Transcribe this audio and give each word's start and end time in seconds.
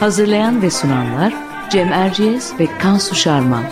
Hazırlayan 0.00 0.62
ve 0.62 0.70
sunanlar 0.70 1.34
Cem 1.70 1.92
Erciyes 1.92 2.60
ve 2.60 2.66
Kansu 2.78 3.14
Şarman. 3.14 3.64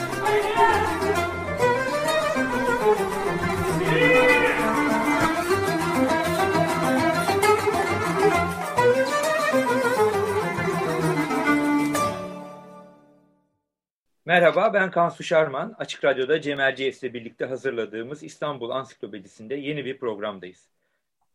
Merhaba 14.24 14.74
ben 14.74 14.90
Kansu 14.90 15.24
Şarman. 15.24 15.74
Açık 15.78 16.04
Radyo'da 16.04 16.40
Cem 16.40 16.60
Erciyes 16.60 17.02
ile 17.02 17.14
birlikte 17.14 17.44
hazırladığımız 17.44 18.22
İstanbul 18.22 18.70
Ansiklopedisi'nde 18.70 19.54
yeni 19.54 19.84
bir 19.84 19.98
programdayız. 19.98 20.68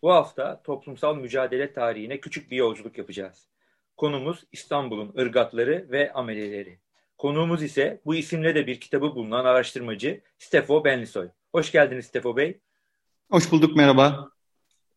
Bu 0.01 0.11
hafta 0.11 0.61
toplumsal 0.63 1.15
mücadele 1.15 1.73
tarihine 1.73 2.19
küçük 2.19 2.51
bir 2.51 2.57
yolculuk 2.57 2.97
yapacağız. 2.97 3.51
Konumuz 4.01 4.43
İstanbul'un 4.51 5.13
ırgatları 5.17 5.87
ve 5.91 6.13
ameleleri. 6.13 6.79
Konuğumuz 7.17 7.63
ise 7.63 8.01
bu 8.05 8.15
isimle 8.15 8.55
de 8.55 8.67
bir 8.67 8.79
kitabı 8.79 9.15
bulunan 9.15 9.45
araştırmacı 9.45 10.21
Stefo 10.39 10.85
Benlisoy. 10.85 11.27
Hoş 11.51 11.71
geldiniz 11.71 12.05
Stefo 12.05 12.37
Bey. 12.37 12.59
Hoş 13.31 13.51
bulduk, 13.51 13.75
merhaba. 13.75 14.29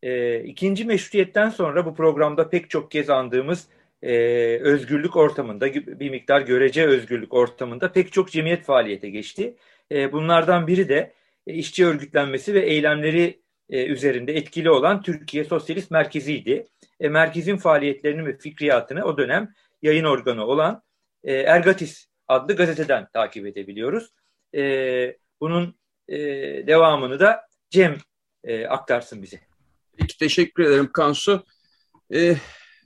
Ee, 0.03 0.41
ikinci 0.41 0.85
meşrutiyetten 0.85 1.49
sonra 1.49 1.87
bu 1.87 1.95
programda 1.95 2.51
pek 2.51 2.71
çok 2.71 2.91
kez 2.91 3.11
andığımız 3.11 3.69
e, 4.03 4.17
özgürlük 4.59 5.17
ortamında, 5.17 5.75
bir 5.75 6.11
miktar 6.11 6.41
görece 6.41 6.87
özgürlük 6.87 7.35
ortamında 7.35 7.93
pek 7.93 8.13
çok 8.13 8.31
cemiyet 8.31 8.65
faaliyete 8.65 9.11
geçti. 9.11 9.57
E, 9.93 10.13
bunlardan 10.13 10.67
biri 10.67 10.89
de 10.89 11.13
e, 11.47 11.55
işçi 11.55 11.87
örgütlenmesi 11.87 12.55
ve 12.55 12.61
eylemleri 12.61 13.41
e, 13.71 13.87
üzerinde 13.87 14.33
etkili 14.33 14.71
olan 14.71 15.03
Türkiye 15.03 15.45
Sosyalist 15.45 15.91
Merkezi'ydi. 15.91 16.67
E, 17.01 17.09
merkezin 17.09 17.57
faaliyetlerini 17.57 18.27
ve 18.27 18.39
fikriyatını 18.39 19.05
o 19.05 19.19
dönem 19.19 19.55
yayın 19.83 20.05
organı 20.05 20.47
olan 20.47 20.83
e, 21.25 21.35
Ergatis 21.35 22.07
adlı 22.29 22.57
gazeteden 22.57 23.09
takip 23.13 23.47
edebiliyoruz. 23.47 24.11
E, 24.55 24.63
bunun 25.41 25.75
e, 26.09 26.17
devamını 26.67 27.21
da 27.21 27.41
Cem 27.71 27.97
e, 28.45 28.67
aktarsın 28.67 29.23
bize. 29.23 29.41
Peki 29.97 30.19
teşekkür 30.19 30.65
ederim 30.65 30.91
Kansu. 30.93 31.45
Ee, 32.15 32.37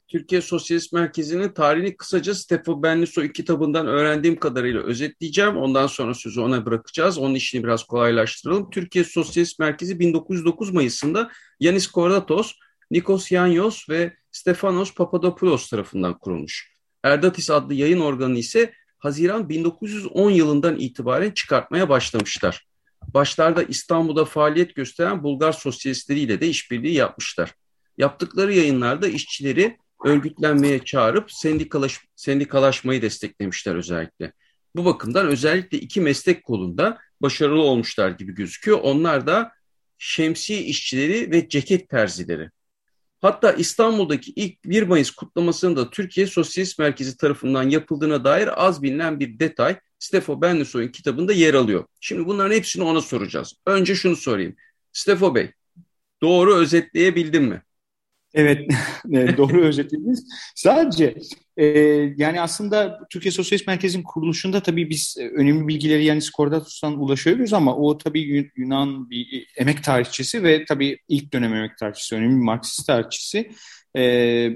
Türkiye 0.08 0.40
Sosyalist 0.40 0.92
Merkezi'nin 0.92 1.48
tarihini 1.48 1.96
kısaca 1.96 2.34
Stefan 2.34 2.82
Benlisoy 2.82 3.32
kitabından 3.32 3.86
öğrendiğim 3.86 4.36
kadarıyla 4.36 4.82
özetleyeceğim. 4.82 5.56
Ondan 5.56 5.86
sonra 5.86 6.14
sözü 6.14 6.40
ona 6.40 6.66
bırakacağız. 6.66 7.18
Onun 7.18 7.34
işini 7.34 7.64
biraz 7.64 7.84
kolaylaştıralım. 7.84 8.70
Türkiye 8.70 9.04
Sosyalist 9.04 9.58
Merkezi 9.58 10.00
1909 10.00 10.72
Mayıs'ında 10.72 11.30
Yanis 11.60 11.86
Kordatos, 11.86 12.52
Nikos 12.90 13.32
Yanyos 13.32 13.88
ve 13.88 14.16
Stefanos 14.32 14.94
Papadopoulos 14.94 15.70
tarafından 15.70 16.18
kurulmuş. 16.18 16.72
Erdatis 17.02 17.50
adlı 17.50 17.74
yayın 17.74 18.00
organı 18.00 18.38
ise 18.38 18.72
Haziran 18.98 19.48
1910 19.48 20.30
yılından 20.30 20.78
itibaren 20.78 21.30
çıkartmaya 21.30 21.88
başlamışlar. 21.88 22.66
Başlarda 23.14 23.62
İstanbul'da 23.62 24.24
faaliyet 24.24 24.74
gösteren 24.74 25.22
Bulgar 25.22 25.52
sosyalistleriyle 25.52 26.40
de 26.40 26.48
işbirliği 26.48 26.94
yapmışlar. 26.94 27.54
Yaptıkları 27.98 28.54
yayınlarda 28.54 29.08
işçileri 29.08 29.78
örgütlenmeye 30.04 30.84
çağırıp 30.84 31.32
sendikalaş, 31.32 32.00
sendikalaşmayı 32.16 33.02
desteklemişler 33.02 33.74
özellikle. 33.74 34.32
Bu 34.76 34.84
bakımdan 34.84 35.26
özellikle 35.26 35.78
iki 35.78 36.00
meslek 36.00 36.44
kolunda 36.44 36.98
başarılı 37.22 37.62
olmuşlar 37.62 38.10
gibi 38.10 38.34
gözüküyor. 38.34 38.78
Onlar 38.82 39.26
da 39.26 39.52
şemsiye 39.98 40.60
işçileri 40.60 41.30
ve 41.30 41.48
ceket 41.48 41.88
terzileri. 41.88 42.50
Hatta 43.20 43.52
İstanbul'daki 43.52 44.32
ilk 44.36 44.64
1 44.64 44.82
Mayıs 44.82 45.10
kutlamasının 45.10 45.76
da 45.76 45.90
Türkiye 45.90 46.26
Sosyalist 46.26 46.78
Merkezi 46.78 47.16
tarafından 47.16 47.70
yapıldığına 47.70 48.24
dair 48.24 48.66
az 48.66 48.82
bilinen 48.82 49.20
bir 49.20 49.38
detay 49.38 49.80
Stefo 49.98 50.42
Benlisoy'un 50.42 50.88
kitabında 50.88 51.32
yer 51.32 51.54
alıyor. 51.54 51.84
Şimdi 52.00 52.26
bunların 52.26 52.54
hepsini 52.54 52.84
ona 52.84 53.00
soracağız. 53.00 53.54
Önce 53.66 53.94
şunu 53.94 54.16
sorayım. 54.16 54.56
Stefo 54.92 55.34
Bey, 55.34 55.50
doğru 56.22 56.54
özetleyebildim 56.54 57.44
mi? 57.44 57.62
Evet, 59.12 59.36
doğru 59.36 59.60
özetlediniz. 59.64 60.24
Sadece 60.54 61.14
e, 61.56 61.66
yani 62.16 62.40
aslında 62.40 63.00
Türkiye 63.10 63.32
Sosyalist 63.32 63.66
Merkez'in 63.66 64.02
kuruluşunda 64.02 64.62
tabii 64.62 64.90
biz 64.90 65.16
e, 65.20 65.28
önemli 65.28 65.68
bilgileri 65.68 66.04
yani 66.04 66.22
Skordatos'tan 66.22 67.00
ulaşıyoruz 67.00 67.52
ama 67.52 67.76
o 67.76 67.98
tabii 67.98 68.50
Yunan 68.56 69.10
bir 69.10 69.46
emek 69.56 69.84
tarihçisi 69.84 70.42
ve 70.42 70.64
tabii 70.64 70.98
ilk 71.08 71.32
dönem 71.32 71.54
emek 71.54 71.78
tarihçisi, 71.78 72.14
önemli 72.14 72.36
bir 72.36 72.44
Marksist 72.44 72.86
tarihçisi. 72.86 73.50
E, 73.96 74.02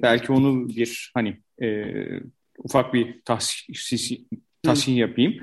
belki 0.02 0.32
onu 0.32 0.68
bir 0.68 1.10
hani 1.14 1.40
e, 1.62 1.94
ufak 2.58 2.94
bir 2.94 3.22
tahsis, 3.24 4.20
tahsin 4.62 4.92
yapayım. 4.92 5.34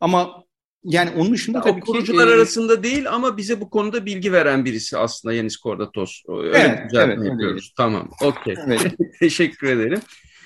Ama 0.00 0.44
yani 0.84 1.10
onun 1.10 1.32
dışında 1.32 1.60
tabii 1.60 1.80
ki... 1.80 1.86
Kurucular 1.86 2.28
e, 2.28 2.30
arasında 2.30 2.82
değil 2.82 3.10
ama 3.10 3.36
bize 3.36 3.60
bu 3.60 3.70
konuda 3.70 4.06
bilgi 4.06 4.32
veren 4.32 4.64
birisi 4.64 4.98
aslında 4.98 5.34
Yanis 5.34 5.56
Kordatos. 5.56 6.22
Öyle 6.28 6.58
evet, 6.58 6.80
evet, 6.94 7.18
yapıyoruz. 7.24 7.64
Evet. 7.64 7.76
Tamam, 7.76 8.10
okey. 8.22 8.54
Evet. 8.66 8.94
Teşekkür 9.20 9.66
ederim. 9.66 10.00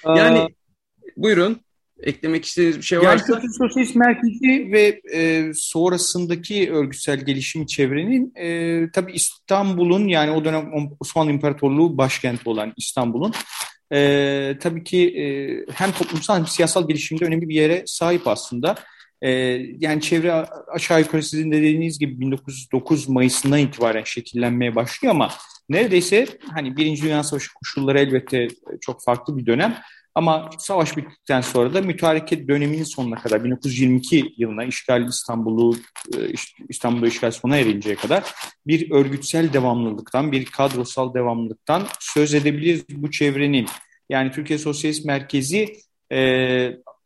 Yani 0.06 0.38
Aa, 0.38 0.48
buyurun. 1.16 1.60
Eklemek 2.02 2.44
istediğiniz 2.44 2.78
bir 2.78 2.82
şey 2.82 3.00
varsa. 3.00 3.32
Yani 3.32 3.52
Sosyalist 3.58 3.96
Merkezi 3.96 4.72
ve 4.72 5.00
e, 5.14 5.50
sonrasındaki 5.54 6.72
örgütsel 6.72 7.24
gelişim 7.24 7.66
çevrenin 7.66 8.32
e, 8.36 8.90
tabii 8.92 9.12
İstanbul'un 9.12 10.08
yani 10.08 10.30
o 10.30 10.44
dönem 10.44 10.70
Osmanlı 11.00 11.30
İmparatorluğu 11.30 11.98
başkenti 11.98 12.48
olan 12.48 12.72
İstanbul'un 12.76 13.32
e, 13.92 14.58
tabii 14.60 14.84
ki 14.84 15.08
e, 15.08 15.24
hem 15.72 15.92
toplumsal 15.92 16.36
hem 16.36 16.46
siyasal 16.46 16.88
gelişimde 16.88 17.24
önemli 17.24 17.48
bir 17.48 17.54
yere 17.54 17.82
sahip 17.86 18.28
aslında. 18.28 18.74
E, 19.22 19.30
yani 19.78 20.00
çevre 20.00 20.32
aşağı 20.68 21.00
yukarı 21.00 21.22
sizin 21.22 21.52
de 21.52 21.56
dediğiniz 21.56 21.98
gibi 21.98 22.20
1909 22.20 23.08
Mayıs'ından 23.08 23.58
itibaren 23.58 24.04
şekillenmeye 24.04 24.74
başlıyor 24.74 25.14
ama 25.14 25.30
neredeyse 25.68 26.26
hani 26.54 26.76
Birinci 26.76 27.02
Dünya 27.02 27.22
Savaşı 27.24 27.54
koşulları 27.54 27.98
elbette 28.00 28.48
çok 28.80 29.04
farklı 29.04 29.36
bir 29.38 29.46
dönem. 29.46 29.78
Ama 30.14 30.50
savaş 30.58 30.96
bittikten 30.96 31.40
sonra 31.40 31.74
da 31.74 31.82
mütareke 31.82 32.48
döneminin 32.48 32.84
sonuna 32.84 33.16
kadar 33.16 33.44
1922 33.44 34.34
yılına 34.36 34.64
işgal 34.64 35.08
İstanbul'u 35.08 35.76
e, 36.16 36.18
İstanbul'da 36.68 37.06
işgal 37.06 37.30
sona 37.30 37.56
erinceye 37.56 37.96
kadar 37.96 38.34
bir 38.66 38.90
örgütsel 38.90 39.52
devamlılıktan, 39.52 40.32
bir 40.32 40.44
kadrosal 40.44 41.14
devamlılıktan 41.14 41.86
söz 42.00 42.34
edebiliriz 42.34 42.84
bu 42.90 43.10
çevrenin. 43.10 43.66
Yani 44.08 44.30
Türkiye 44.30 44.58
Sosyalist 44.58 45.04
Merkezi 45.04 45.76
e, 46.12 46.18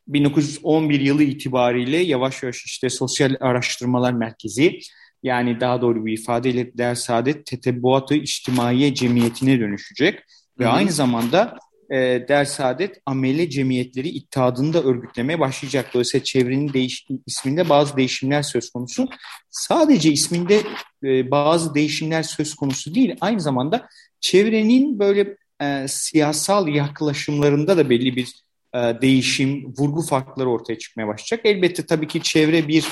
1911 0.07 0.99
yılı 0.99 1.23
itibariyle 1.23 1.97
yavaş 1.97 2.43
yavaş 2.43 2.65
işte 2.65 2.89
Sosyal 2.89 3.35
Araştırmalar 3.39 4.13
Merkezi 4.13 4.79
yani 5.23 5.59
daha 5.59 5.81
doğru 5.81 6.05
bir 6.05 6.13
ifadeyle 6.13 6.77
Der 6.77 6.95
Saadet 6.95 7.45
Tetebbuatı 7.45 8.15
İçtimaiye 8.15 8.93
Cemiyeti'ne 8.93 9.59
dönüşecek. 9.59 10.19
Ve 10.59 10.63
Hı-hı. 10.63 10.73
aynı 10.73 10.91
zamanda 10.91 11.57
e, 11.89 12.25
Der 12.27 12.45
Saadet 12.45 13.01
Amele 13.05 13.49
Cemiyetleri 13.49 14.09
İttihadını 14.09 14.73
da 14.73 14.83
örgütlemeye 14.83 15.39
başlayacak. 15.39 15.89
Dolayısıyla 15.93 16.23
çevrenin 16.23 16.73
değiş 16.73 17.07
isminde 17.27 17.69
bazı 17.69 17.97
değişimler 17.97 18.41
söz 18.41 18.69
konusu. 18.69 19.07
Sadece 19.49 20.11
isminde 20.11 20.61
e, 21.03 21.31
bazı 21.31 21.75
değişimler 21.75 22.23
söz 22.23 22.55
konusu 22.55 22.95
değil. 22.95 23.15
Aynı 23.21 23.39
zamanda 23.39 23.87
çevrenin 24.19 24.99
böyle 24.99 25.37
e, 25.61 25.87
siyasal 25.87 26.67
yaklaşımlarında 26.67 27.77
da 27.77 27.89
belli 27.89 28.15
bir 28.15 28.43
değişim, 28.73 29.73
vurgu 29.77 30.01
farkları 30.01 30.49
ortaya 30.49 30.77
çıkmaya 30.77 31.07
başlayacak. 31.07 31.41
Elbette 31.43 31.85
tabii 31.85 32.07
ki 32.07 32.21
çevre 32.21 32.67
bir 32.67 32.85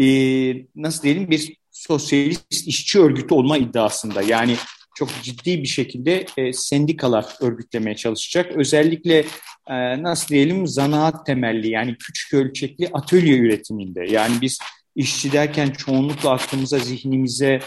e, 0.00 0.06
nasıl 0.76 1.02
diyelim 1.02 1.30
bir 1.30 1.56
sosyalist 1.70 2.68
işçi 2.68 3.00
örgütü 3.00 3.34
olma 3.34 3.58
iddiasında. 3.58 4.22
Yani 4.22 4.56
çok 4.94 5.08
ciddi 5.22 5.62
bir 5.62 5.68
şekilde 5.68 6.26
e, 6.36 6.52
sendikalar 6.52 7.26
örgütlemeye 7.40 7.96
çalışacak. 7.96 8.52
Özellikle 8.56 9.24
e, 9.68 10.02
nasıl 10.02 10.28
diyelim 10.28 10.66
zanaat 10.66 11.26
temelli 11.26 11.70
yani 11.70 11.96
küçük 11.96 12.34
ölçekli 12.34 12.88
atölye 12.92 13.38
üretiminde. 13.38 14.06
Yani 14.10 14.34
biz 14.40 14.58
işçi 14.96 15.32
derken 15.32 15.70
çoğunlukla 15.70 16.30
aklımıza, 16.30 16.78
zihnimize 16.78 17.60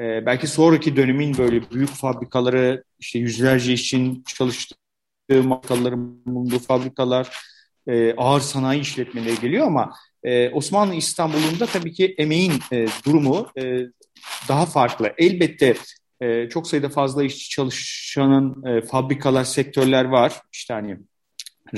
e, 0.00 0.26
belki 0.26 0.46
sonraki 0.46 0.96
dönemin 0.96 1.38
böyle 1.38 1.70
büyük 1.70 1.90
fabrikaları, 1.90 2.84
işte 2.98 3.18
yüzlerce 3.18 3.72
işçinin 3.72 4.24
çalıştığı 4.26 4.83
markaların 5.28 6.26
bulunduğu 6.26 6.58
fabrikalar, 6.58 7.38
e, 7.86 8.14
ağır 8.16 8.40
sanayi 8.40 8.80
işletmeleri 8.80 9.40
geliyor 9.40 9.66
ama 9.66 9.92
e, 10.24 10.50
Osmanlı 10.50 10.94
İstanbul'unda 10.94 11.66
tabii 11.66 11.92
ki 11.92 12.14
emeğin 12.18 12.52
e, 12.72 12.86
durumu 13.06 13.48
e, 13.58 13.78
daha 14.48 14.66
farklı. 14.66 15.12
Elbette 15.18 15.74
e, 16.20 16.48
çok 16.48 16.66
sayıda 16.66 16.88
fazla 16.88 17.24
işçi 17.24 17.50
çalışanın 17.50 18.64
e, 18.66 18.82
fabrikalar, 18.82 19.44
sektörler 19.44 20.04
var. 20.04 20.32
İşte 20.52 20.74
hani 20.74 20.96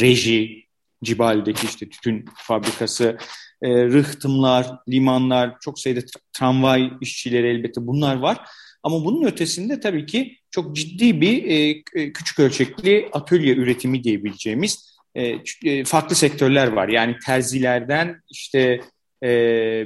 reji, 0.00 0.66
Cibali'deki 1.04 1.66
işte 1.66 1.88
tütün 1.88 2.24
fabrikası, 2.36 3.18
e, 3.62 3.84
rıhtımlar, 3.84 4.66
limanlar, 4.88 5.54
çok 5.60 5.78
sayıda 5.80 6.00
tramvay 6.32 6.92
işçileri 7.00 7.46
elbette 7.46 7.86
bunlar 7.86 8.16
var. 8.16 8.48
Ama 8.86 9.04
bunun 9.04 9.24
ötesinde 9.24 9.80
tabii 9.80 10.06
ki 10.06 10.36
çok 10.50 10.76
ciddi 10.76 11.20
bir 11.20 11.44
e, 11.44 11.82
e 11.94 12.12
küçük 12.12 12.38
ölçekli 12.40 13.08
atölye 13.12 13.54
üretimi 13.54 14.04
diyebileceğimiz 14.04 14.98
e, 15.14 15.36
e, 15.64 15.84
farklı 15.84 16.16
sektörler 16.16 16.66
var. 16.66 16.88
Yani 16.88 17.16
terzilerden 17.26 18.22
işte 18.30 18.80
e, 19.22 19.28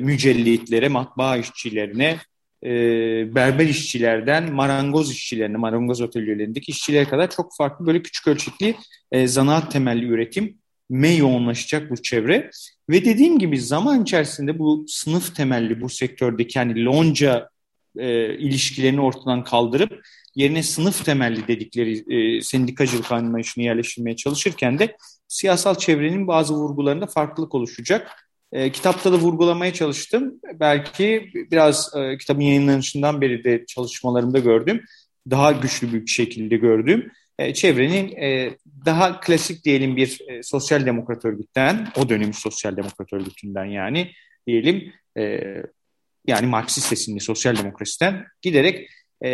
mücellitlere, 0.00 0.88
matbaa 0.88 1.37
işçilerine, 1.37 2.19
e, 2.64 2.70
berber 3.35 3.67
işçilerden 3.67 4.52
marangoz 4.52 5.11
işçilerine, 5.11 5.56
marangoz 5.56 6.00
atölyelerindeki 6.00 6.70
işçilere 6.70 7.05
kadar 7.05 7.31
çok 7.31 7.56
farklı 7.56 7.87
böyle 7.87 8.02
küçük 8.02 8.29
ölçekli 8.29 8.75
e, 9.12 9.26
zanaat 9.26 9.73
temelli 9.73 10.06
üretim 10.06 10.58
me 10.91 11.14
yoğunlaşacak 11.14 11.91
bu 11.91 12.02
çevre. 12.02 12.50
Ve 12.91 13.05
dediğim 13.05 13.38
gibi 13.38 13.61
zaman 13.61 14.02
içerisinde 14.02 14.58
bu 14.58 14.85
sınıf 14.88 15.37
temelli 15.37 15.81
bu 15.81 15.88
sektördeki 15.88 16.58
hani 16.58 16.85
lonca 16.85 17.50
e, 18.00 18.38
ilişkilerini 18.38 19.00
ortadan 19.00 19.44
kaldırıp 19.44 20.02
yerine 20.35 20.62
sınıf 20.62 21.05
temelli 21.05 21.49
dedikleri 21.49 22.14
e, 22.14 22.43
sendikacılık 22.43 23.12
anlayışını 23.12 23.64
yerleştirmeye 23.64 24.17
çalışırken 24.17 24.79
de 24.79 24.97
siyasal 25.29 25.75
çevrenin 25.75 26.26
bazı 26.26 26.55
vurgularında 26.55 27.06
farklılık 27.06 27.55
oluşacak. 27.55 28.11
E, 28.52 28.73
kitapta 28.73 29.12
da 29.12 29.17
vurgulamaya 29.17 29.73
çalıştım. 29.73 30.41
Belki 30.55 31.31
biraz 31.35 31.91
e, 31.97 32.19
kitabın 32.19 32.41
yayınlanışından 32.41 33.20
beri 33.20 33.44
de 33.44 33.64
çalışmalarımda 33.67 34.38
gördüm. 34.38 34.85
Daha 35.31 35.52
güçlü 35.52 35.93
bir 35.93 36.06
şekilde 36.06 36.56
gördüm. 36.56 37.11
E, 37.38 37.55
çevrenin 37.55 38.17
e, 38.17 38.56
daha 38.87 39.20
klasik 39.20 39.64
diyelim 39.64 39.97
bir 39.97 40.20
e, 40.29 40.43
sosyal 40.43 40.87
demokrat 40.87 41.25
örgütten, 41.25 41.88
o 41.97 42.08
dönemin 42.08 42.32
sosyal 42.32 42.76
demokrat 42.76 43.12
örgütünden 43.12 43.64
yani 43.64 44.11
diyelim 44.47 44.93
e, 45.19 45.41
yani 46.26 46.46
Marksist 46.46 46.93
esinli 46.93 47.20
sosyal 47.20 47.56
demokrasiden 47.56 48.25
giderek 48.43 48.90
e, 49.22 49.31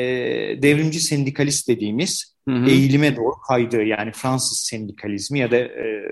devrimci 0.62 1.00
sendikalist 1.00 1.68
dediğimiz 1.68 2.36
hı 2.48 2.54
hı. 2.54 2.70
eğilime 2.70 3.16
doğru 3.16 3.34
kaydığı 3.48 3.82
yani 3.82 4.12
Fransız 4.12 4.58
sendikalizmi 4.58 5.38
ya 5.38 5.50
da 5.50 5.56
e, 5.56 6.08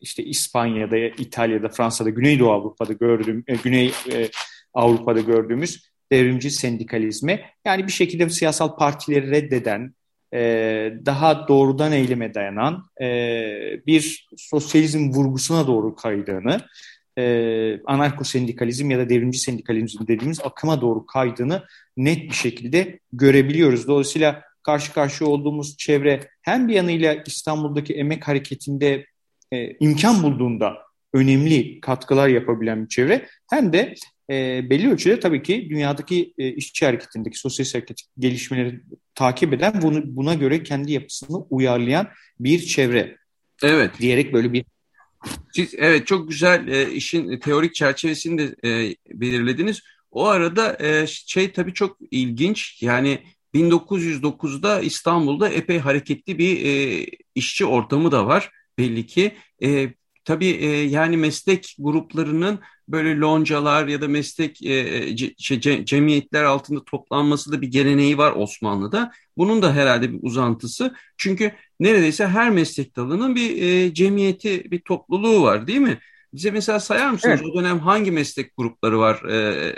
işte 0.00 0.24
İspanya'da, 0.24 0.96
İtalya'da, 0.96 1.68
Fransa'da, 1.68 2.10
Güneydoğu 2.10 2.52
Avrupa'da 2.52 2.92
gördüğüm, 2.92 3.44
e, 3.46 3.56
Güney 3.56 3.92
e, 4.12 4.28
Avrupa'da 4.74 5.20
gördüğümüz 5.20 5.90
devrimci 6.12 6.50
sendikalizme 6.50 7.44
yani 7.64 7.86
bir 7.86 7.92
şekilde 7.92 8.30
siyasal 8.30 8.76
partileri 8.76 9.30
reddeden, 9.30 9.94
e, 10.34 10.40
daha 11.06 11.48
doğrudan 11.48 11.92
eyleme 11.92 12.34
dayanan 12.34 12.84
e, 13.00 13.06
bir 13.86 14.26
sosyalizm 14.36 15.10
vurgusuna 15.10 15.66
doğru 15.66 15.94
kaydığını, 15.94 16.60
e, 17.18 17.80
anarko 17.86 18.24
sendikalizm 18.24 18.90
ya 18.90 18.98
da 18.98 19.08
devrimci 19.08 19.38
sendikalizm 19.38 20.06
dediğimiz 20.06 20.40
akıma 20.40 20.80
doğru 20.80 21.06
kaydığını 21.06 21.62
net 21.96 22.30
bir 22.30 22.34
şekilde 22.34 22.98
görebiliyoruz. 23.12 23.88
Dolayısıyla 23.88 24.42
karşı 24.62 24.92
karşıya 24.92 25.30
olduğumuz 25.30 25.76
çevre 25.76 26.28
hem 26.42 26.68
bir 26.68 26.74
yanıyla 26.74 27.22
İstanbul'daki 27.26 27.94
emek 27.94 28.28
hareketinde 28.28 29.06
e, 29.52 29.76
imkan 29.80 30.22
bulduğunda 30.22 30.78
önemli 31.14 31.80
katkılar 31.80 32.28
yapabilen 32.28 32.84
bir 32.84 32.88
çevre 32.88 33.26
hem 33.50 33.72
de 33.72 33.94
e, 34.30 34.70
belli 34.70 34.92
ölçüde 34.92 35.20
tabii 35.20 35.42
ki 35.42 35.66
dünyadaki 35.70 36.34
e, 36.38 36.48
işçi 36.48 36.86
hareketindeki 36.86 37.38
sosyal 37.38 37.66
hareket 37.66 38.02
gelişmeleri 38.18 38.80
takip 39.14 39.52
eden 39.52 39.82
bunu, 39.82 40.16
buna 40.16 40.34
göre 40.34 40.62
kendi 40.62 40.92
yapısını 40.92 41.36
uyarlayan 41.50 42.08
bir 42.40 42.58
çevre. 42.58 43.16
Evet. 43.62 43.90
Diyerek 44.00 44.32
böyle 44.32 44.52
bir 44.52 44.64
siz, 45.52 45.74
evet 45.78 46.06
çok 46.06 46.28
güzel 46.28 46.68
e, 46.68 46.92
işin 46.92 47.38
teorik 47.38 47.74
çerçevesini 47.74 48.38
de 48.38 48.68
e, 48.68 48.94
belirlediniz. 49.20 49.80
O 50.10 50.26
arada 50.26 50.76
e, 50.80 51.06
şey 51.06 51.52
tabii 51.52 51.74
çok 51.74 51.96
ilginç 52.10 52.82
yani 52.82 53.18
1909'da 53.54 54.80
İstanbul'da 54.80 55.48
epey 55.48 55.78
hareketli 55.78 56.38
bir 56.38 56.66
e, 56.66 57.06
işçi 57.34 57.66
ortamı 57.66 58.12
da 58.12 58.26
var 58.26 58.50
belli 58.78 59.06
ki. 59.06 59.34
E, 59.62 59.94
tabii 60.24 60.46
e, 60.46 60.66
yani 60.82 61.16
meslek 61.16 61.76
gruplarının 61.78 62.60
böyle 62.92 63.18
loncalar 63.18 63.88
ya 63.88 64.00
da 64.00 64.08
meslek 64.08 64.62
e, 64.62 65.16
ce, 65.16 65.60
ce, 65.60 65.84
cemiyetler 65.84 66.44
altında 66.44 66.84
toplanması 66.84 67.52
da 67.52 67.62
bir 67.62 67.66
geleneği 67.66 68.18
var 68.18 68.32
Osmanlı'da. 68.36 69.12
Bunun 69.36 69.62
da 69.62 69.74
herhalde 69.74 70.12
bir 70.12 70.18
uzantısı. 70.22 70.94
Çünkü 71.16 71.52
neredeyse 71.80 72.26
her 72.26 72.50
meslek 72.50 72.96
dalının 72.96 73.34
bir 73.34 73.62
e, 73.62 73.94
cemiyeti, 73.94 74.70
bir 74.70 74.80
topluluğu 74.80 75.42
var 75.42 75.66
değil 75.66 75.80
mi? 75.80 75.98
Bize 76.34 76.50
mesela 76.50 76.80
sayar 76.80 77.10
mısınız 77.10 77.40
evet. 77.42 77.52
o 77.52 77.58
dönem 77.58 77.78
hangi 77.78 78.10
meslek 78.10 78.56
grupları 78.56 78.98
var? 78.98 79.24
E, 79.30 79.74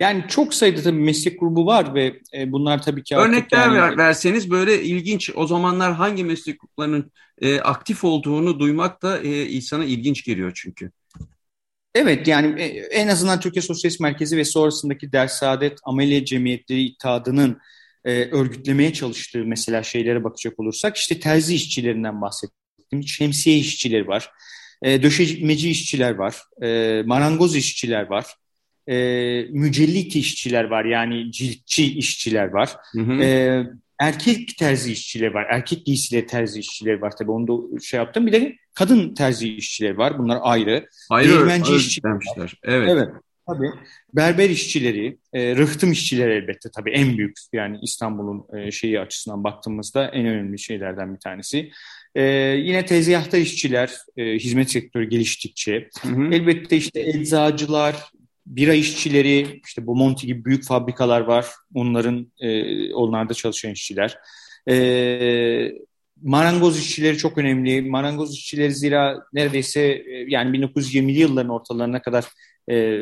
yani 0.00 0.24
çok 0.28 0.54
sayıda 0.54 0.82
tabii 0.82 1.00
meslek 1.00 1.40
grubu 1.40 1.66
var 1.66 1.94
ve 1.94 2.20
e, 2.34 2.52
bunlar 2.52 2.82
tabii 2.82 3.02
ki... 3.02 3.16
Örnekler 3.16 3.66
yani... 3.66 3.78
ver, 3.78 3.96
verseniz 3.96 4.50
böyle 4.50 4.82
ilginç 4.82 5.30
o 5.34 5.46
zamanlar 5.46 5.92
hangi 5.92 6.24
meslek 6.24 6.60
gruplarının 6.60 7.12
e, 7.40 7.60
aktif 7.60 8.04
olduğunu 8.04 8.58
duymak 8.60 9.02
da 9.02 9.18
e, 9.18 9.46
insana 9.46 9.84
ilginç 9.84 10.24
geliyor 10.24 10.52
çünkü. 10.54 10.90
Evet 11.94 12.28
yani 12.28 12.62
e, 12.62 12.66
en 12.90 13.08
azından 13.08 13.40
Türkiye 13.40 13.62
Sosyalist 13.62 14.00
Merkezi 14.00 14.36
ve 14.36 14.44
sonrasındaki 14.44 15.12
Dersaadet 15.12 15.78
Ameliye 15.84 16.24
Cemiyetleri 16.24 16.82
İttihadı'nın 16.82 17.58
e, 18.04 18.24
örgütlemeye 18.24 18.92
çalıştığı 18.92 19.44
mesela 19.44 19.82
şeylere 19.82 20.24
bakacak 20.24 20.60
olursak 20.60 20.96
işte 20.96 21.20
terzi 21.20 21.54
işçilerinden 21.54 22.20
bahsettim. 22.20 23.02
Şemsiye 23.06 23.56
işçileri 23.56 24.08
var. 24.08 24.30
E, 24.82 25.02
döşemeci 25.02 25.70
işçiler 25.70 26.14
var. 26.14 26.36
E, 26.62 27.02
marangoz 27.06 27.56
işçiler 27.56 28.06
var. 28.06 28.26
E, 28.88 28.96
mücellit 29.50 30.16
işçiler 30.16 30.64
var 30.64 30.84
yani 30.84 31.32
ciltçi 31.32 31.98
işçiler 31.98 32.48
var. 32.48 32.76
Hı 32.92 33.00
hı. 33.00 33.22
E, 33.22 33.62
erkek 33.98 34.58
terzi 34.58 34.92
işçileri 34.92 35.34
var. 35.34 35.46
Erkek 35.50 35.86
giysileri 35.86 36.26
terzi 36.26 36.60
işçileri 36.60 37.02
var 37.02 37.16
tabii 37.16 37.30
onu 37.30 37.48
da 37.48 37.80
şey 37.80 37.98
yaptım. 37.98 38.26
Bir 38.26 38.32
de 38.32 38.56
kadın 38.74 39.14
terzi 39.14 39.54
işçileri 39.54 39.98
var. 39.98 40.18
Bunlar 40.18 40.38
ayrı. 40.42 40.88
Ayrı 41.10 41.28
Değirmenci 41.28 41.76
işçiler. 41.76 42.54
Evet. 42.62 42.88
Evet. 42.90 43.08
Tabii. 43.48 43.70
Berber 44.14 44.50
işçileri, 44.50 45.18
e, 45.32 45.56
rıhtım 45.56 45.92
işçileri 45.92 46.32
elbette 46.32 46.68
tabii 46.76 46.90
en 46.90 47.18
büyük 47.18 47.36
yani 47.52 47.78
İstanbul'un 47.82 48.58
e, 48.58 48.70
şeyi 48.70 49.00
açısından 49.00 49.44
baktığımızda 49.44 50.08
en 50.08 50.26
önemli 50.26 50.58
şeylerden 50.58 51.14
bir 51.14 51.20
tanesi. 51.20 51.70
E, 52.14 52.22
yine 52.58 52.86
tezgahta 52.86 53.36
işçiler, 53.36 53.92
e, 54.16 54.24
hizmet 54.24 54.70
sektörü 54.70 55.08
geliştikçe. 55.08 55.88
Hı 56.02 56.08
hı. 56.08 56.34
Elbette 56.34 56.76
işte 56.76 57.00
eczacılar, 57.00 57.96
bira 58.48 58.74
işçileri, 58.74 59.60
işte 59.66 59.86
bu 59.86 59.96
Monti 59.96 60.26
gibi 60.26 60.44
büyük 60.44 60.64
fabrikalar 60.64 61.20
var. 61.20 61.46
Onların, 61.74 62.32
e, 62.40 62.94
onlarda 62.94 63.34
çalışan 63.34 63.72
işçiler. 63.72 64.18
E, 64.68 65.72
marangoz 66.22 66.78
işçileri 66.78 67.16
çok 67.16 67.38
önemli. 67.38 67.82
Marangoz 67.82 68.34
işçileri 68.34 68.74
zira 68.74 69.22
neredeyse 69.32 69.80
e, 69.80 70.24
yani 70.28 70.58
1920'li 70.58 71.18
yılların 71.18 71.50
ortalarına 71.50 72.02
kadar 72.02 72.24
e, 72.70 73.00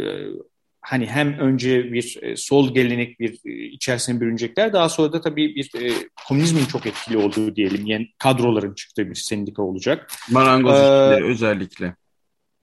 hani 0.81 1.07
hem 1.07 1.39
önce 1.39 1.93
bir 1.93 2.19
e, 2.23 2.37
sol 2.37 2.75
gelenek 2.75 3.21
bir 3.21 3.39
e, 3.47 3.65
içerisine 3.65 4.21
bürünecekler. 4.21 4.73
Daha 4.73 4.89
sonra 4.89 5.13
da 5.13 5.21
tabii 5.21 5.57
bir 5.57 5.71
e, 5.75 5.93
komünizmin 6.29 6.65
çok 6.65 6.87
etkili 6.87 7.17
olduğu 7.17 7.57
diyelim. 7.57 7.87
Yani 7.87 8.09
kadroların 8.19 8.75
çıktığı 8.75 9.11
bir 9.11 9.15
sendika 9.15 9.63
olacak. 9.63 10.11
Marangoz 10.31 10.79
ee, 10.79 11.25
özellikle. 11.25 11.95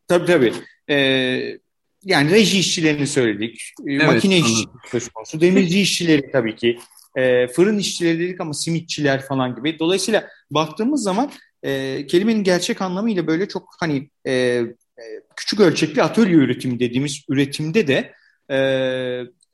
Tabii 0.07 0.25
tabii. 0.25 0.53
Ee, 0.89 1.59
yani 2.05 2.31
reji 2.31 2.59
işçilerini 2.59 3.07
söyledik. 3.07 3.73
Ee, 3.87 3.93
evet, 3.93 4.07
makine 4.07 4.37
işçileri 4.37 4.67
söz 4.91 5.09
konusu. 5.09 5.41
Demirci 5.41 5.81
işçileri 5.81 6.31
tabii 6.31 6.55
ki. 6.55 6.79
E, 7.15 7.47
fırın 7.47 7.77
işçileri 7.77 8.19
dedik 8.19 8.41
ama 8.41 8.53
simitçiler 8.53 9.25
falan 9.25 9.55
gibi. 9.55 9.79
Dolayısıyla 9.79 10.27
baktığımız 10.51 11.03
zaman 11.03 11.31
e, 11.63 12.05
kelimenin 12.07 12.43
gerçek 12.43 12.81
anlamıyla 12.81 13.27
böyle 13.27 13.47
çok 13.47 13.69
hani 13.79 14.09
e, 14.25 14.31
e, 14.31 15.03
küçük 15.35 15.59
ölçekli 15.59 16.03
atölye 16.03 16.35
üretimi 16.35 16.79
dediğimiz 16.79 17.21
üretimde 17.29 17.87
de 17.87 18.13
e, 18.51 18.57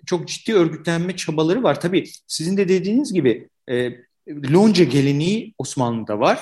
çok 0.05 0.27
ciddi 0.27 0.53
örgütlenme 0.53 1.15
çabaları 1.15 1.63
var. 1.63 1.81
Tabii 1.81 2.03
sizin 2.27 2.57
de 2.57 2.67
dediğiniz 2.67 3.13
gibi 3.13 3.47
e, 3.69 3.91
lonca 4.27 4.83
geleneği 4.83 5.53
Osmanlı'da 5.57 6.19
var. 6.19 6.39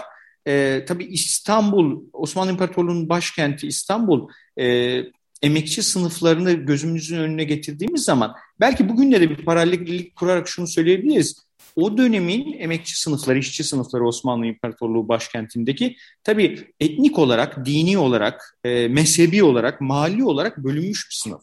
E, 0.47 0.85
tabii 0.87 1.05
İstanbul, 1.05 2.03
Osmanlı 2.13 2.51
İmparatorluğu'nun 2.51 3.09
başkenti 3.09 3.67
İstanbul 3.67 4.29
e, 4.59 4.97
emekçi 5.41 5.83
sınıflarını 5.83 6.53
gözümüzün 6.53 7.17
önüne 7.17 7.43
getirdiğimiz 7.43 8.03
zaman 8.03 8.35
belki 8.59 8.89
bugünlere 8.89 9.29
bir 9.29 9.45
paralellik 9.45 10.15
kurarak 10.15 10.47
şunu 10.47 10.67
söyleyebiliriz. 10.67 11.47
O 11.75 11.97
dönemin 11.97 12.59
emekçi 12.59 12.99
sınıfları, 12.99 13.37
işçi 13.37 13.63
sınıfları 13.63 14.07
Osmanlı 14.07 14.45
İmparatorluğu 14.45 15.07
başkentindeki 15.07 15.95
tabii 16.23 16.67
etnik 16.79 17.19
olarak, 17.19 17.65
dini 17.65 17.97
olarak, 17.97 18.57
e, 18.63 18.87
mezhebi 18.87 19.43
olarak, 19.43 19.81
mali 19.81 20.23
olarak 20.23 20.57
bölünmüş 20.57 21.09
bir 21.09 21.15
sınıf. 21.15 21.41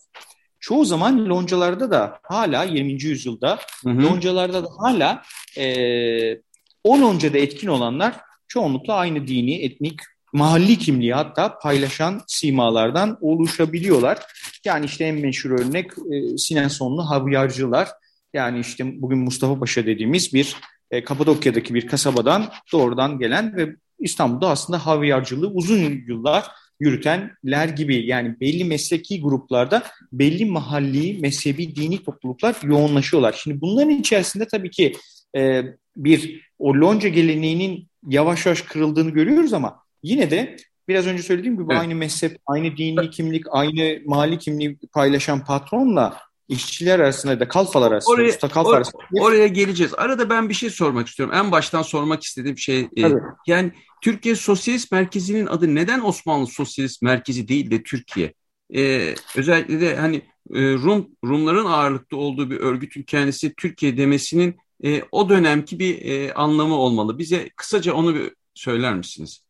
Çoğu 0.61 0.85
zaman 0.85 1.29
loncalarda 1.29 1.91
da 1.91 2.19
hala 2.23 2.65
20. 2.65 3.03
yüzyılda 3.03 3.59
hı 3.85 3.91
hı. 3.91 4.03
loncalarda 4.03 4.65
da 4.65 4.69
hala 4.79 5.23
e, 5.59 6.41
o 6.85 7.01
loncada 7.01 7.39
etkin 7.39 7.69
olanlar 7.69 8.15
çoğunlukla 8.49 8.95
aynı 8.95 9.27
dini, 9.27 9.55
etnik, 9.55 10.01
mahalli 10.35 10.79
kimliği 10.79 11.15
hatta 11.15 11.59
paylaşan 11.59 12.21
simalardan 12.27 13.19
oluşabiliyorlar. 13.21 14.19
Yani 14.65 14.87
işte 14.87 15.05
en 15.05 15.15
meşhur 15.15 15.51
örnek 15.51 15.91
e, 15.91 16.39
Sinan 16.39 16.69
Sonlu 16.69 17.11
Havyarcılar. 17.11 17.89
Yani 18.33 18.61
işte 18.61 19.03
bugün 19.03 19.19
Mustafa 19.19 19.59
Paşa 19.59 19.87
dediğimiz 19.87 20.35
bir 20.35 20.57
e, 20.91 21.05
Kapadokya'daki 21.05 21.75
bir 21.75 21.87
kasabadan 21.87 22.49
doğrudan 22.73 23.19
gelen 23.19 23.57
ve 23.57 23.77
İstanbul'da 23.99 24.49
aslında 24.49 24.87
havyarcılığı 24.87 25.49
uzun 25.49 26.03
yıllar 26.09 26.47
yürütenler 26.81 27.69
gibi 27.69 28.07
yani 28.07 28.41
belli 28.41 28.65
mesleki 28.65 29.21
gruplarda 29.21 29.83
belli 30.13 30.45
mahalli, 30.45 31.19
mezhebi, 31.21 31.77
dini 31.77 32.05
topluluklar 32.05 32.57
yoğunlaşıyorlar. 32.63 33.33
Şimdi 33.33 33.61
bunların 33.61 33.91
içerisinde 33.91 34.47
tabii 34.49 34.71
ki 34.71 34.93
e, 35.37 35.63
bir 35.97 36.41
o 36.59 36.75
lonca 36.75 37.09
geleneğinin 37.09 37.89
yavaş 38.09 38.47
yavaş 38.47 38.63
kırıldığını 38.63 39.11
görüyoruz 39.11 39.53
ama 39.53 39.85
yine 40.05 40.31
de 40.31 40.57
biraz 40.89 41.07
önce 41.07 41.23
söylediğim 41.23 41.55
gibi 41.55 41.67
evet. 41.71 41.81
aynı 41.81 41.95
mezhep, 41.95 42.39
aynı 42.47 42.77
dini 42.77 43.11
kimlik, 43.11 43.45
aynı 43.51 43.99
mali 44.07 44.39
kimliği 44.39 44.79
paylaşan 44.93 45.45
patronla 45.45 46.19
işçiler 46.49 46.99
arasında 46.99 47.41
da 47.41 47.49
kalfalar 47.49 47.93
arasında, 47.93 48.15
oraya, 48.15 48.29
usta 48.29 48.49
kalfa 48.49 48.71
or, 48.71 48.77
arasında. 48.77 49.03
Oraya 49.21 49.47
geleceğiz. 49.47 49.93
Arada 49.97 50.31
ben 50.31 50.49
bir 50.49 50.55
şey 50.55 50.71
sormak 50.71 51.09
istiyorum. 51.09 51.35
En 51.35 51.53
baştan 51.53 51.83
sormak 51.83 52.23
istediğim 52.23 52.59
şey 52.59 52.81
e, 52.81 53.13
yani 53.47 53.73
Türkiye 54.03 54.37
Sosyalist 54.37 54.93
Merkezi'nin 54.93 55.47
adı 55.47 55.75
neden 55.75 56.01
Osmanlı 56.01 56.47
Sosyalist 56.47 57.03
Merkezi 57.03 57.49
değil 57.49 57.71
de 57.71 57.83
Türkiye? 57.83 58.35
E, 58.77 59.15
özellikle 59.37 59.81
de 59.81 59.97
hani 59.97 60.17
e, 60.55 60.73
Rum 60.73 61.09
Rumların 61.25 61.65
ağırlıkta 61.65 62.17
olduğu 62.17 62.51
bir 62.51 62.57
örgütün 62.57 63.03
kendisi 63.03 63.55
Türkiye 63.55 63.97
demesinin 63.97 64.57
e, 64.85 65.03
o 65.13 65.29
dönemki 65.29 65.79
bir 65.79 66.05
e, 66.05 66.35
anlamı 66.35 66.75
olmalı. 66.75 67.19
Bize 67.19 67.49
kısaca 67.57 67.95
onu 67.95 68.15
bir 68.15 68.33
söyler 68.55 68.95
misiniz? 68.95 69.44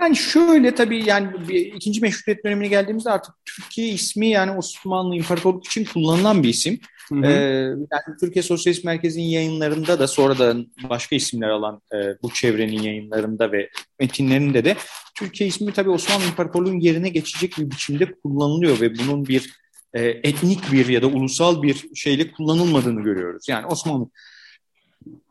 Yani 0.00 0.16
şöyle 0.16 0.74
tabii 0.74 1.04
yani 1.04 1.48
bir, 1.48 1.74
ikinci 1.74 2.00
meşrutiyet 2.00 2.44
dönemine 2.44 2.68
geldiğimizde 2.68 3.10
artık 3.10 3.34
Türkiye 3.44 3.88
ismi 3.88 4.28
yani 4.28 4.50
Osmanlı 4.50 5.16
İmparatorluk 5.16 5.66
için 5.66 5.84
kullanılan 5.84 6.42
bir 6.42 6.48
isim. 6.48 6.80
Hı 7.08 7.14
hı. 7.14 7.26
Ee, 7.26 7.30
yani 7.68 8.16
Türkiye 8.20 8.42
Sosyalist 8.42 8.84
Merkezi'nin 8.84 9.24
yayınlarında 9.24 9.98
da 9.98 10.08
sonradan 10.08 10.66
başka 10.90 11.16
isimler 11.16 11.48
alan 11.48 11.82
e, 11.92 11.96
bu 12.22 12.32
çevrenin 12.32 12.82
yayınlarında 12.82 13.52
ve 13.52 13.70
metinlerinde 14.00 14.64
de 14.64 14.76
Türkiye 15.14 15.48
ismi 15.48 15.72
tabii 15.72 15.90
Osmanlı 15.90 16.24
İmparatorluğu'nun 16.24 16.80
yerine 16.80 17.08
geçecek 17.08 17.58
bir 17.58 17.70
biçimde 17.70 18.12
kullanılıyor 18.22 18.80
ve 18.80 18.98
bunun 18.98 19.26
bir 19.26 19.52
e, 19.94 20.02
etnik 20.02 20.72
bir 20.72 20.88
ya 20.88 21.02
da 21.02 21.06
ulusal 21.06 21.62
bir 21.62 21.94
şeyle 21.94 22.32
kullanılmadığını 22.32 23.02
görüyoruz. 23.02 23.48
Yani 23.48 23.66
Osmanlı 23.66 24.08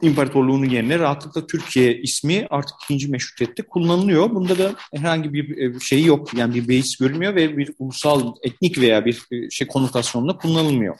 İmparatorluğu'nun 0.01 0.65
yerine 0.69 0.99
rahatlıkla 0.99 1.47
Türkiye 1.47 1.97
ismi 1.97 2.47
artık 2.49 2.75
ikinci 2.83 3.11
meşrutiyette 3.11 3.63
kullanılıyor. 3.63 4.29
Bunda 4.29 4.57
da 4.57 4.75
herhangi 4.95 5.33
bir 5.33 5.57
e, 5.57 5.79
şey 5.79 6.05
yok. 6.05 6.33
Yani 6.33 6.55
bir 6.55 6.67
beis 6.67 6.97
görülmüyor 6.97 7.35
ve 7.35 7.57
bir 7.57 7.71
ulusal, 7.79 8.33
etnik 8.43 8.79
veya 8.79 9.05
bir 9.05 9.23
e, 9.31 9.49
şey 9.49 9.67
konotasyonla 9.67 10.37
kullanılmıyor. 10.37 10.95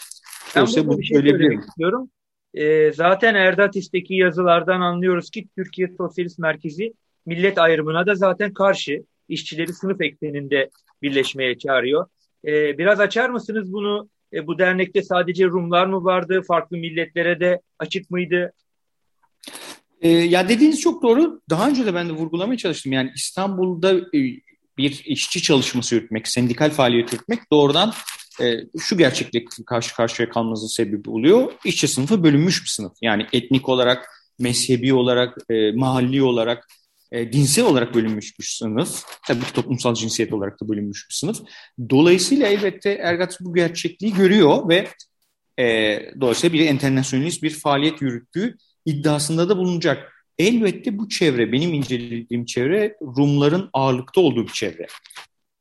Ben 0.56 0.62
Dolayısıyla 0.62 0.90
bunu 0.90 1.00
bir 1.00 1.04
şey 1.04 1.18
söyleyebilirim. 1.18 1.60
istiyorum. 1.60 2.10
E, 2.54 2.92
zaten 2.92 3.36
Erdatis'teki 3.36 4.16
yazılardan 4.16 4.82
anlıyoruz 4.82 5.30
ki 5.30 5.48
Türkiye 5.56 5.88
Sosyalist 5.98 6.40
Merkezi 6.40 6.94
millet 7.26 7.58
ayrımına 7.58 8.06
da 8.06 8.16
zaten 8.16 8.54
karşı. 8.54 9.04
işçileri 9.30 9.74
sınıf 9.74 10.02
ekseninde 10.02 10.70
birleşmeye 11.02 11.58
çağırıyor. 11.58 12.08
E, 12.46 12.78
biraz 12.78 13.00
açar 13.00 13.30
mısınız 13.30 13.74
bunu? 13.74 14.10
E, 14.34 14.48
bu 14.48 14.60
dernekte 14.60 15.02
sadece 15.02 15.46
Rumlar 15.46 15.86
mı 15.86 16.04
vardı? 16.04 16.42
Farklı 16.48 16.78
milletlere 16.78 17.40
de 17.40 17.62
açık 17.80 18.12
mıydı? 18.12 18.54
E, 20.02 20.10
ya 20.10 20.50
dediğiniz 20.50 20.82
çok 20.82 21.04
doğru. 21.04 21.42
Daha 21.50 21.70
önce 21.70 21.86
de 21.86 21.94
ben 21.94 22.10
de 22.10 22.14
vurgulamaya 22.14 22.58
çalıştım. 22.58 22.92
Yani 22.92 23.12
İstanbul'da 23.16 23.94
e, 23.94 24.20
bir 24.78 25.02
işçi 25.06 25.42
çalışması 25.42 25.96
yürütmek, 25.96 26.28
sendikal 26.28 26.70
faaliyet 26.70 27.14
yürütmek 27.14 27.52
doğrudan 27.52 27.94
e, 28.42 28.60
şu 28.80 28.98
gerçeklik 28.98 29.66
karşı 29.66 29.96
karşıya 29.96 30.30
kalmanızın 30.30 30.68
sebebi 30.68 31.10
oluyor. 31.10 31.52
İşçi 31.66 31.88
sınıfı 31.88 32.24
bölünmüş 32.24 32.64
bir 32.64 32.70
sınıf. 32.70 32.94
Yani 33.02 33.26
etnik 33.34 33.70
olarak, 33.70 34.10
mezhebi 34.40 34.94
olarak, 34.94 35.38
e, 35.50 35.72
mahalli 35.72 36.24
olarak, 36.24 36.68
e, 37.12 37.34
dinsel 37.34 37.66
olarak 37.66 37.96
bölünmüş 37.96 38.40
bir 38.40 38.44
sınıf. 38.44 39.04
Tabii 39.28 39.46
ki 39.46 39.54
toplumsal 39.54 39.96
cinsiyet 39.96 40.34
olarak 40.34 40.62
da 40.62 40.70
bölünmüş 40.70 41.10
bir 41.10 41.14
sınıf. 41.14 41.38
Dolayısıyla 41.90 42.48
elbette 42.48 42.90
Ergat 42.90 43.38
bu 43.42 43.54
gerçekliği 43.54 44.14
görüyor 44.14 44.70
ve 44.70 44.88
e, 45.60 46.00
dolayısıyla 46.22 46.54
bir 46.54 46.66
internasyonalist 46.66 47.44
bir 47.44 47.50
faaliyet 47.50 48.02
yürüttüğü 48.02 48.58
iddiasında 48.88 49.50
da 49.50 49.58
bulunacak. 49.58 50.14
Elbette 50.40 50.98
bu 50.98 51.10
çevre, 51.10 51.52
benim 51.52 51.74
incelediğim 51.74 52.46
çevre 52.46 52.98
Rumların 53.02 53.70
ağırlıkta 53.74 54.22
olduğu 54.22 54.48
bir 54.48 54.54
çevre. 54.54 54.88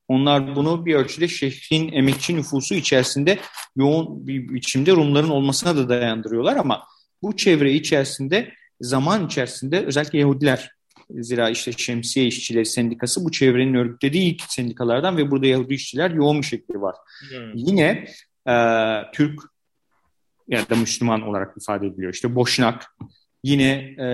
Onlar 0.08 0.56
bunu 0.56 0.86
bir 0.86 0.94
ölçüde 0.94 1.28
şehrin 1.28 1.92
emekçi 1.92 2.36
nüfusu 2.36 2.74
içerisinde 2.74 3.38
yoğun 3.76 4.26
bir 4.26 4.48
biçimde 4.48 4.92
Rumların 4.92 5.28
olmasına 5.28 5.76
da 5.76 5.88
dayandırıyorlar 5.88 6.56
ama 6.56 6.82
bu 7.22 7.36
çevre 7.36 7.72
içerisinde 7.72 8.52
zaman 8.80 9.26
içerisinde 9.26 9.86
özellikle 9.86 10.18
Yahudiler 10.18 10.70
Zira 11.10 11.50
işte 11.50 11.72
Şemsiye 11.72 12.26
İşçileri 12.26 12.66
Sendikası 12.66 13.24
bu 13.24 13.30
çevrenin 13.30 13.74
örgütlediği 13.74 14.34
ilk 14.34 14.42
sendikalardan 14.48 15.16
ve 15.16 15.30
burada 15.30 15.46
Yahudi 15.46 15.74
işçiler 15.74 16.10
yoğun 16.10 16.40
bir 16.40 16.46
şekilde 16.46 16.80
var. 16.80 16.94
Hmm. 17.30 17.52
Yine 17.54 18.04
e, 18.48 18.54
Türk 19.12 19.40
ya 20.48 20.68
da 20.70 20.76
Müslüman 20.76 21.22
olarak 21.22 21.56
ifade 21.56 21.86
ediliyor. 21.86 22.12
İşte 22.12 22.34
Boşnak, 22.34 22.96
yine 23.44 23.72
e, 23.98 24.08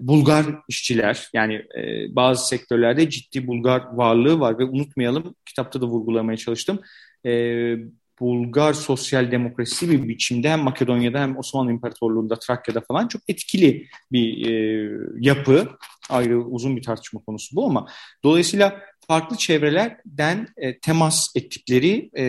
Bulgar 0.00 0.46
işçiler 0.68 1.28
yani 1.34 1.54
e, 1.54 2.16
bazı 2.16 2.48
sektörlerde 2.48 3.10
ciddi 3.10 3.46
Bulgar 3.46 3.86
varlığı 3.92 4.40
var 4.40 4.58
ve 4.58 4.64
unutmayalım 4.64 5.34
kitapta 5.46 5.80
da 5.80 5.86
vurgulamaya 5.86 6.36
çalıştım. 6.36 6.80
E, 7.26 7.74
Bulgar 8.20 8.72
sosyal 8.72 9.30
demokrasi 9.30 9.90
bir 9.90 10.08
biçimde 10.08 10.50
hem 10.50 10.60
Makedonya'da 10.60 11.20
hem 11.20 11.38
Osmanlı 11.38 11.70
İmparatorluğu'nda 11.70 12.38
Trakya'da 12.38 12.80
falan 12.80 13.08
çok 13.08 13.22
etkili 13.28 13.88
bir 14.12 14.46
e, 14.46 14.90
yapı. 15.20 15.68
Ayrı 16.10 16.38
uzun 16.38 16.76
bir 16.76 16.82
tartışma 16.82 17.20
konusu 17.20 17.56
bu 17.56 17.66
ama 17.66 17.86
dolayısıyla 18.24 18.80
farklı 19.08 19.36
çevrelerden 19.36 20.48
e, 20.56 20.78
temas 20.78 21.28
ettikleri 21.36 22.10
e, 22.14 22.24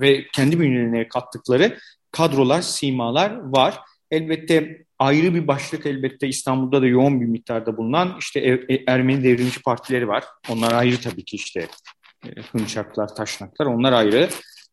ve 0.00 0.26
kendi 0.32 0.60
bünyelerine 0.60 1.08
kattıkları 1.08 1.78
kadrolar, 2.12 2.60
simalar 2.62 3.38
var. 3.42 3.80
Elbette 4.10 4.84
ayrı 4.98 5.34
bir 5.34 5.46
başlık 5.46 5.86
elbette 5.86 6.28
İstanbul'da 6.28 6.82
da 6.82 6.86
yoğun 6.86 7.20
bir 7.20 7.26
miktarda 7.26 7.76
bulunan 7.76 8.16
işte 8.18 8.40
e, 8.40 8.84
Ermeni 8.86 9.24
devrimci 9.24 9.62
partileri 9.62 10.08
var. 10.08 10.24
Onlar 10.50 10.72
ayrı 10.72 11.00
tabii 11.00 11.24
ki 11.24 11.36
işte 11.36 11.66
e, 12.26 12.28
Hınçaklar, 12.52 13.14
Taşnaklar 13.14 13.66
onlar 13.66 13.92
ayrı. 13.92 14.28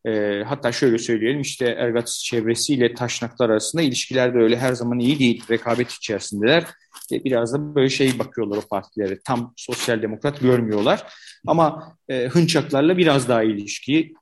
E, 0.06 0.42
hatta 0.46 0.72
şöyle 0.72 0.98
söyleyelim 0.98 1.40
işte 1.40 1.66
Ergatis 1.66 2.22
çevresiyle 2.22 2.94
Taşnaklar 2.94 3.50
arasında 3.50 3.82
ilişkiler 3.82 4.34
de 4.34 4.38
öyle 4.38 4.56
her 4.56 4.72
zaman 4.72 4.98
iyi 4.98 5.18
değil. 5.18 5.44
Rekabet 5.50 5.90
içerisindeler. 5.92 6.64
E, 7.12 7.24
biraz 7.24 7.54
da 7.54 7.74
böyle 7.74 7.88
şey 7.88 8.18
bakıyorlar 8.18 8.56
o 8.56 8.60
partilere. 8.60 9.18
Tam 9.24 9.52
sosyal 9.56 10.02
demokrat 10.02 10.40
görmüyorlar. 10.40 11.06
Ama 11.46 11.96
e, 12.08 12.28
Hınçaklarla 12.28 12.98
biraz 12.98 13.28
daha 13.28 13.42
ilişki 13.42 14.12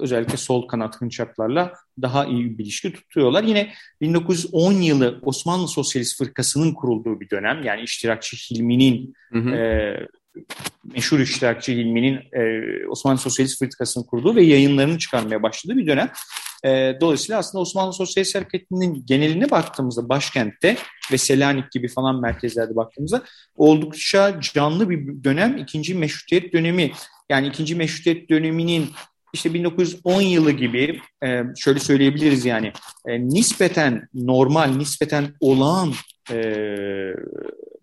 özellikle 0.00 0.36
sol 0.36 0.68
kanat 0.68 1.00
hınçaklarla 1.00 1.72
daha 2.02 2.26
iyi 2.26 2.58
bir 2.58 2.64
ilişki 2.64 2.92
tutuyorlar. 2.92 3.42
Yine 3.42 3.72
1910 4.00 4.72
yılı 4.72 5.20
Osmanlı 5.22 5.68
Sosyalist 5.68 6.18
Fırkası'nın 6.18 6.74
kurulduğu 6.74 7.20
bir 7.20 7.30
dönem. 7.30 7.62
Yani 7.64 7.80
iştirakçı 7.80 8.36
Hilmi'nin 8.36 9.14
hı 9.32 9.38
hı. 9.38 9.50
E, 9.50 10.08
meşhur 10.84 11.20
iştirakçı 11.20 11.72
Hilmi'nin 11.72 12.14
e, 12.14 12.62
Osmanlı 12.88 13.18
Sosyalist 13.18 13.58
Fırkası'nı 13.58 14.06
kurduğu 14.06 14.36
ve 14.36 14.42
yayınlarını 14.42 14.98
çıkarmaya 14.98 15.42
başladığı 15.42 15.76
bir 15.76 15.86
dönem. 15.86 16.10
E, 16.64 16.96
dolayısıyla 17.00 17.38
aslında 17.38 17.62
Osmanlı 17.62 17.92
Sosyalist 17.92 18.34
Hareketi'nin 18.34 19.06
geneline 19.06 19.50
baktığımızda 19.50 20.08
başkentte 20.08 20.76
ve 21.12 21.18
Selanik 21.18 21.72
gibi 21.72 21.88
falan 21.88 22.20
merkezlerde 22.20 22.76
baktığımızda 22.76 23.22
oldukça 23.56 24.40
canlı 24.40 24.90
bir 24.90 25.24
dönem. 25.24 25.56
ikinci 25.56 25.94
meşrutiyet 25.94 26.52
dönemi 26.52 26.92
yani 27.30 27.46
ikinci 27.46 27.74
meşrutiyet 27.74 28.30
döneminin 28.30 28.90
işte 29.36 29.54
1910 29.54 30.20
yılı 30.20 30.50
gibi 30.50 31.00
e, 31.24 31.42
şöyle 31.56 31.78
söyleyebiliriz 31.78 32.44
yani 32.44 32.72
e, 33.06 33.20
nispeten 33.28 34.08
normal, 34.14 34.76
nispeten 34.76 35.34
olağan 35.40 35.92
e, 36.32 36.36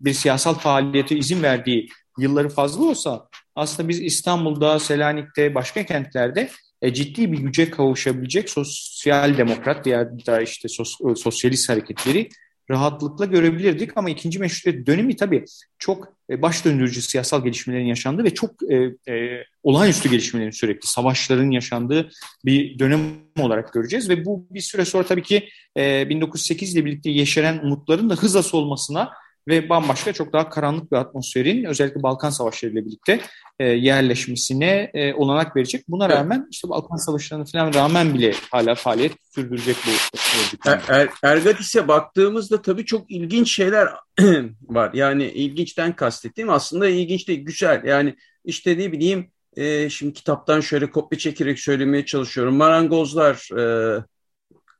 bir 0.00 0.12
siyasal 0.12 0.54
faaliyete 0.54 1.16
izin 1.16 1.42
verdiği 1.42 1.88
yılları 2.18 2.48
fazla 2.48 2.84
olsa 2.84 3.28
aslında 3.56 3.88
biz 3.88 4.00
İstanbul'da, 4.00 4.78
Selanik'te, 4.78 5.54
başka 5.54 5.86
kentlerde 5.86 6.48
e, 6.82 6.94
ciddi 6.94 7.32
bir 7.32 7.38
güce 7.38 7.70
kavuşabilecek 7.70 8.50
sosyal 8.50 9.38
demokrat 9.38 9.86
ya 9.86 10.10
da 10.26 10.40
işte 10.40 10.68
sos, 10.68 10.96
sosyalist 11.16 11.68
hareketleri 11.68 12.28
rahatlıkla 12.70 13.24
görebilirdik. 13.24 13.90
Ama 13.96 14.10
ikinci 14.10 14.38
meşrutiyet 14.38 14.86
dönemi 14.86 15.16
tabii 15.16 15.44
çok 15.78 16.08
e, 16.30 16.42
baş 16.42 16.64
döndürücü 16.64 17.02
siyasal 17.02 17.44
gelişmelerin 17.44 17.86
yaşandığı 17.86 18.24
ve 18.24 18.34
çok 18.34 18.50
e, 18.70 18.74
e, 19.12 19.44
olağanüstü 19.62 20.10
gelişmelerin 20.10 20.50
sürekli 20.50 20.86
savaşların 20.88 21.50
yaşandığı 21.50 22.10
bir 22.44 22.78
dönem 22.78 23.00
olarak 23.38 23.72
göreceğiz. 23.72 24.08
Ve 24.08 24.24
bu 24.24 24.46
bir 24.50 24.60
süre 24.60 24.84
sonra 24.84 25.04
tabii 25.04 25.22
ki 25.22 25.48
e, 25.76 26.08
1908 26.08 26.74
ile 26.74 26.84
birlikte 26.84 27.10
yeşeren 27.10 27.58
umutların 27.58 28.10
da 28.10 28.14
hızla 28.14 28.42
solmasına 28.42 29.10
ve 29.48 29.68
bambaşka 29.68 30.12
çok 30.12 30.32
daha 30.32 30.48
karanlık 30.48 30.92
bir 30.92 30.96
atmosferin 30.96 31.64
özellikle 31.64 32.02
Balkan 32.02 32.30
Savaşları 32.30 32.72
ile 32.72 32.86
birlikte 32.86 33.20
e, 33.58 33.64
yerleşmesine 33.64 34.90
e, 34.94 35.14
olanak 35.14 35.56
verecek. 35.56 35.84
Buna 35.88 36.08
rağmen 36.08 36.48
işte 36.50 36.68
Balkan 36.68 36.96
Savaşları'na 36.96 37.44
falan 37.44 37.74
rağmen 37.74 38.14
bile 38.14 38.34
hala 38.50 38.74
faaliyet 38.74 39.12
sürdürecek 39.34 39.76
bu 39.86 39.90
örgüt. 39.90 40.66
Er, 40.66 40.82
er, 40.88 41.08
Ergatis'e 41.22 41.88
baktığımızda 41.88 42.62
tabii 42.62 42.84
çok 42.84 43.10
ilginç 43.10 43.54
şeyler 43.54 43.88
var. 44.62 44.90
Yani 44.94 45.24
ilginçten 45.24 45.96
kastettiğim 45.96 46.50
aslında 46.50 46.88
ilginç 46.88 47.28
değil, 47.28 47.44
güzel. 47.44 47.84
Yani 47.84 48.14
işte 48.44 48.78
ne 48.78 48.92
bileyim 48.92 49.30
e, 49.56 49.90
şimdi 49.90 50.12
kitaptan 50.12 50.60
şöyle 50.60 50.90
kopya 50.90 51.18
çekerek 51.18 51.60
söylemeye 51.60 52.04
çalışıyorum. 52.04 52.56
Marangozlar 52.56 53.58
e, 53.58 54.04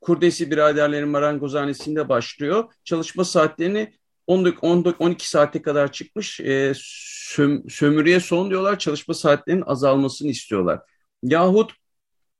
Kurdesi 0.05 0.51
biraderlerin 0.51 1.09
marangozhanesinde 1.09 2.09
başlıyor. 2.09 2.73
Çalışma 2.83 3.23
saatlerini 3.23 3.93
12 4.27 5.29
saate 5.29 5.61
kadar 5.61 5.91
çıkmış 5.91 6.39
e, 6.39 6.73
söm, 6.75 7.69
sömürüye 7.69 8.19
son 8.19 8.49
diyorlar 8.49 8.79
çalışma 8.79 9.13
saatlerinin 9.13 9.63
azalmasını 9.65 10.27
istiyorlar. 10.27 10.79
Yahut 11.23 11.71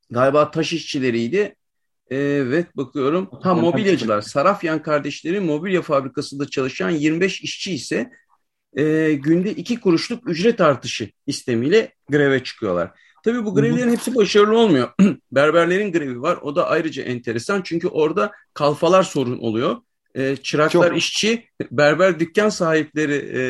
galiba 0.10 0.51
taş 0.51 0.74
işçileriydi. 0.74 1.56
Evet 2.10 2.77
bakıyorum. 2.77 3.30
Ha 3.42 3.54
mobilyacılar. 3.54 4.22
Sarafyan 4.22 4.82
kardeşleri 4.82 5.39
mobilya 5.39 5.82
fabrikasında 5.82 6.50
çalışan 6.50 6.89
25 6.89 7.42
işçi 7.42 7.74
ise 7.74 8.12
e, 8.77 9.13
günde 9.13 9.51
iki 9.51 9.80
kuruşluk 9.80 10.30
ücret 10.30 10.62
artışı 10.62 11.10
istemiyle 11.27 11.94
greve 12.10 12.44
çıkıyorlar. 12.44 12.92
Tabii 13.24 13.46
bu 13.46 13.56
grevlerin 13.56 13.92
hepsi 13.92 14.15
başarılı 14.15 14.58
olmuyor. 14.58 14.89
Berberlerin 15.32 15.92
grevi 15.92 16.22
var. 16.22 16.38
O 16.42 16.56
da 16.56 16.68
ayrıca 16.68 17.04
enteresan. 17.04 17.62
Çünkü 17.62 17.88
orada 17.88 18.32
kalfalar 18.54 19.04
sorun 19.04 19.38
oluyor. 19.38 19.77
E, 20.15 20.36
çıraklar 20.36 20.89
Çok... 20.89 20.98
işçi, 20.98 21.50
berber 21.72 22.19
dükkan 22.19 22.50
sahipleri 22.50 23.31
e, 23.36 23.41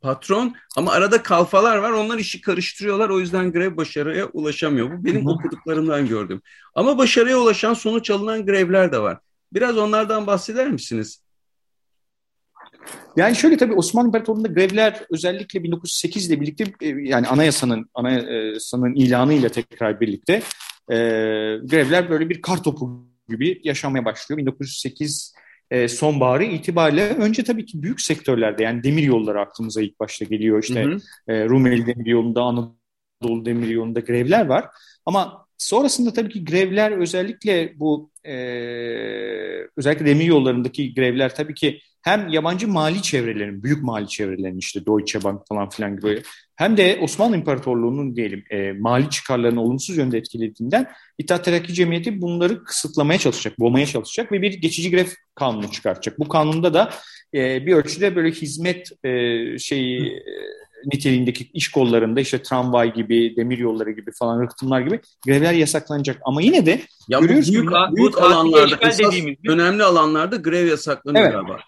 patron 0.00 0.54
ama 0.76 0.92
arada 0.92 1.22
kalfalar 1.22 1.76
var. 1.76 1.90
Onlar 1.90 2.18
işi 2.18 2.40
karıştırıyorlar. 2.40 3.08
O 3.08 3.20
yüzden 3.20 3.52
grev 3.52 3.76
başarıya 3.76 4.26
ulaşamıyor. 4.26 4.98
Bu 4.98 5.04
benim 5.04 5.26
okuduklarımdan 5.26 6.08
gördüm. 6.08 6.42
Ama 6.74 6.98
başarıya 6.98 7.38
ulaşan 7.38 7.74
sonuç 7.74 8.10
alınan 8.10 8.46
grevler 8.46 8.92
de 8.92 8.98
var. 8.98 9.18
Biraz 9.52 9.78
onlardan 9.78 10.26
bahseder 10.26 10.70
misiniz? 10.70 11.22
Yani 13.16 13.36
şöyle 13.36 13.56
tabii 13.56 13.74
Osmanlı 13.74 14.08
İmparatorluğu'nda 14.08 14.48
grevler 14.48 15.02
özellikle 15.10 15.62
1908 15.62 16.30
ile 16.30 16.40
birlikte 16.40 16.64
e, 16.80 16.88
yani 16.88 17.28
anayasanın 17.28 17.90
anayasanın 17.94 18.94
ilanıyla 18.94 19.48
tekrar 19.48 20.00
birlikte 20.00 20.32
e, 20.88 20.96
grevler 21.62 22.10
böyle 22.10 22.28
bir 22.28 22.42
kar 22.42 22.62
topu 22.62 23.06
gibi 23.28 23.60
yaşamaya 23.64 24.04
başlıyor. 24.04 24.38
1908 24.38 25.34
e, 25.70 25.88
sonbaharı 25.88 26.44
itibariyle 26.44 27.08
önce 27.08 27.44
tabii 27.44 27.66
ki 27.66 27.82
büyük 27.82 28.00
sektörlerde 28.00 28.62
yani 28.62 28.82
demir 28.82 29.02
yolları 29.02 29.40
aklımıza 29.40 29.82
ilk 29.82 30.00
başta 30.00 30.24
geliyor. 30.24 30.62
İşte 30.62 30.84
hı 30.84 30.88
hı. 30.88 30.98
E, 31.28 31.44
Rumeli 31.48 31.86
Demir 31.86 32.06
Yolu'nda, 32.06 32.42
Anadolu 32.42 33.44
Demir 33.44 33.68
Yolu'nda 33.68 34.00
grevler 34.00 34.46
var. 34.46 34.68
Ama 35.06 35.46
sonrasında 35.58 36.12
tabii 36.12 36.32
ki 36.32 36.44
grevler 36.44 36.90
özellikle 36.92 37.72
bu 37.80 38.10
e, 38.26 38.36
özellikle 39.76 40.06
demir 40.06 40.24
yollarındaki 40.24 40.94
grevler 40.94 41.34
tabii 41.34 41.54
ki 41.54 41.80
hem 42.02 42.28
yabancı 42.28 42.68
mali 42.68 43.02
çevrelerin, 43.02 43.62
büyük 43.62 43.82
mali 43.82 44.08
çevrelerin 44.08 44.58
işte 44.58 44.86
Deutsche 44.86 45.22
Bank 45.22 45.46
falan 45.48 45.68
filan 45.68 45.96
gibi 45.96 46.22
hem 46.56 46.76
de 46.76 46.98
Osmanlı 47.00 47.36
İmparatorluğu'nun 47.36 48.16
diyelim 48.16 48.44
e, 48.50 48.72
mali 48.72 49.10
çıkarlarını 49.10 49.62
olumsuz 49.62 49.96
yönde 49.96 50.18
etkilediğinden 50.18 50.88
İttihat 51.18 51.44
Terakki 51.44 51.74
Cemiyeti 51.74 52.20
bunları 52.20 52.64
kısıtlamaya 52.64 53.18
çalışacak, 53.18 53.58
boğmaya 53.58 53.86
çalışacak 53.86 54.32
ve 54.32 54.42
bir 54.42 54.52
geçici 54.52 54.90
grev 54.90 55.06
kanunu 55.34 55.70
çıkartacak. 55.70 56.18
Bu 56.18 56.28
kanunda 56.28 56.74
da 56.74 56.90
e, 57.34 57.66
bir 57.66 57.72
ölçüde 57.72 58.16
böyle 58.16 58.30
hizmet 58.30 59.04
e, 59.04 59.58
şeyi 59.58 60.06
e, 60.06 60.22
niteliğindeki 60.84 61.50
iş 61.52 61.70
kollarında 61.70 62.20
işte 62.20 62.42
tramvay 62.42 62.94
gibi, 62.94 63.36
demir 63.36 63.58
yolları 63.58 63.90
gibi 63.90 64.10
falan 64.18 64.42
rıhtımlar 64.42 64.80
gibi 64.80 65.00
grevler 65.26 65.52
yasaklanacak. 65.52 66.20
Ama 66.24 66.42
yine 66.42 66.66
de 66.66 66.80
ya 67.08 67.18
görüyoruz 67.18 67.52
büyük, 67.52 67.70
büyük, 67.70 67.96
büyük 67.96 68.18
alanlarda, 68.18 68.88
esas 68.88 69.14
önemli 69.48 69.84
alanlarda 69.84 70.36
grev 70.36 70.66
yasaklanıyor 70.66 71.24
evet. 71.24 71.34
galiba. 71.34 71.58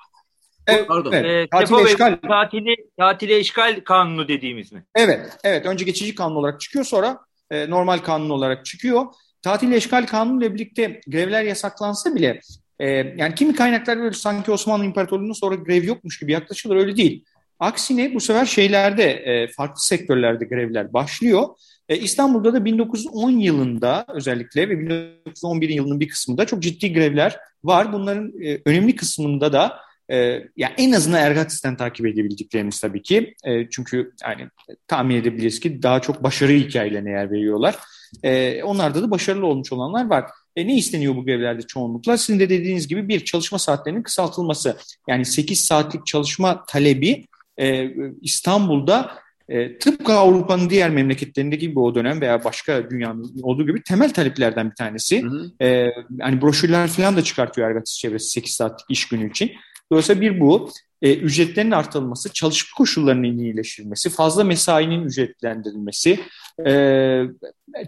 Evet, 0.68 0.88
Pardon. 0.88 1.12
Evet. 1.12 1.24
Ee, 1.24 1.48
tatil 1.50 1.86
işgal. 1.86 2.18
Tatili, 2.28 2.76
tatile 2.98 3.40
işgal 3.40 3.80
kanunu 3.84 4.28
dediğimiz 4.28 4.72
mi? 4.72 4.84
Evet, 4.94 5.38
evet. 5.44 5.66
Önce 5.66 5.84
geçici 5.84 6.14
kanun 6.14 6.36
olarak 6.36 6.60
çıkıyor 6.60 6.84
sonra 6.84 7.18
e, 7.50 7.70
normal 7.70 7.98
kanun 7.98 8.30
olarak 8.30 8.64
çıkıyor. 8.64 9.06
Tatil 9.42 9.72
işgal 9.72 10.06
kanunu 10.06 10.44
ile 10.44 10.54
birlikte 10.54 11.00
grevler 11.06 11.42
yasaklansa 11.42 12.14
bile 12.14 12.40
e, 12.78 12.88
yani 12.90 13.34
kimi 13.34 13.54
kaynaklar 13.54 13.98
böyle 13.98 14.14
sanki 14.14 14.50
Osmanlı 14.50 14.84
İmparatorluğu'nun 14.84 15.32
sonra 15.32 15.54
grev 15.54 15.84
yokmuş 15.84 16.18
gibi 16.18 16.32
yaklaşılır 16.32 16.76
öyle 16.76 16.96
değil. 16.96 17.24
Aksine 17.58 18.14
bu 18.14 18.20
sefer 18.20 18.46
şeylerde 18.46 19.10
e, 19.10 19.48
farklı 19.48 19.82
sektörlerde 19.82 20.44
grevler 20.44 20.92
başlıyor. 20.92 21.48
E, 21.88 21.96
İstanbul'da 21.96 22.52
da 22.52 22.64
1910 22.64 23.30
yılında 23.30 24.04
özellikle 24.08 24.68
ve 24.68 24.80
1911 24.80 25.68
yılının 25.68 26.00
bir 26.00 26.08
kısmında 26.08 26.46
çok 26.46 26.62
ciddi 26.62 26.92
grevler 26.92 27.36
var. 27.64 27.92
Bunların 27.92 28.32
e, 28.42 28.58
önemli 28.66 28.96
kısmında 28.96 29.52
da 29.52 29.78
e, 30.10 30.16
ya 30.56 30.72
en 30.78 30.92
azından 30.92 31.20
Ergatis'ten 31.20 31.76
takip 31.76 32.06
edebildiklerimiz 32.06 32.80
tabii 32.80 33.02
ki. 33.02 33.34
Çünkü 33.70 34.12
yani 34.24 34.48
tahmin 34.86 35.16
edebiliriz 35.16 35.60
ki 35.60 35.82
daha 35.82 36.00
çok 36.00 36.22
başarı 36.22 36.52
hikayelerine 36.52 37.10
yer 37.10 37.30
veriyorlar. 37.30 37.76
E, 38.22 38.62
onlarda 38.62 39.02
da 39.02 39.10
başarılı 39.10 39.46
olmuş 39.46 39.72
olanlar 39.72 40.10
var. 40.10 40.30
E, 40.56 40.66
ne 40.66 40.76
isteniyor 40.76 41.16
bu 41.16 41.24
grevlerde 41.24 41.62
çoğunlukla? 41.62 42.18
Sizin 42.18 42.40
de 42.40 42.48
dediğiniz 42.48 42.88
gibi 42.88 43.08
bir 43.08 43.24
çalışma 43.24 43.58
saatlerinin 43.58 44.02
kısaltılması. 44.02 44.76
Yani 45.08 45.24
8 45.24 45.60
saatlik 45.60 46.06
çalışma 46.06 46.64
talebi 46.64 47.24
e, 47.60 47.94
İstanbul'da 48.22 49.10
e, 49.48 49.78
tıpkı 49.78 50.12
Avrupa'nın 50.12 50.70
diğer 50.70 50.90
memleketlerindeki 50.90 51.68
gibi 51.68 51.80
o 51.80 51.94
dönem 51.94 52.20
veya 52.20 52.44
başka 52.44 52.90
dünyanın 52.90 53.40
olduğu 53.42 53.66
gibi 53.66 53.82
temel 53.82 54.12
taleplerden 54.12 54.70
bir 54.70 54.74
tanesi. 54.74 55.22
Hı 55.22 55.28
hı. 55.28 55.64
E, 55.64 55.92
hani 56.20 56.42
broşürler 56.42 56.88
falan 56.88 57.16
da 57.16 57.24
çıkartıyor 57.24 57.68
Ergatis 57.68 57.98
çevresi 57.98 58.30
8 58.30 58.52
saatlik 58.52 58.90
iş 58.90 59.08
günü 59.08 59.30
için. 59.30 59.50
Dolayısıyla 59.92 60.20
bir 60.20 60.40
bu, 60.40 60.70
e, 61.02 61.14
ücretlerin 61.14 61.70
artırılması, 61.70 62.32
çalışma 62.32 62.76
koşullarının 62.76 63.38
iyileştirilmesi, 63.38 64.10
fazla 64.10 64.44
mesainin 64.44 65.04
ücretlendirilmesi, 65.04 66.20
e, 66.66 67.22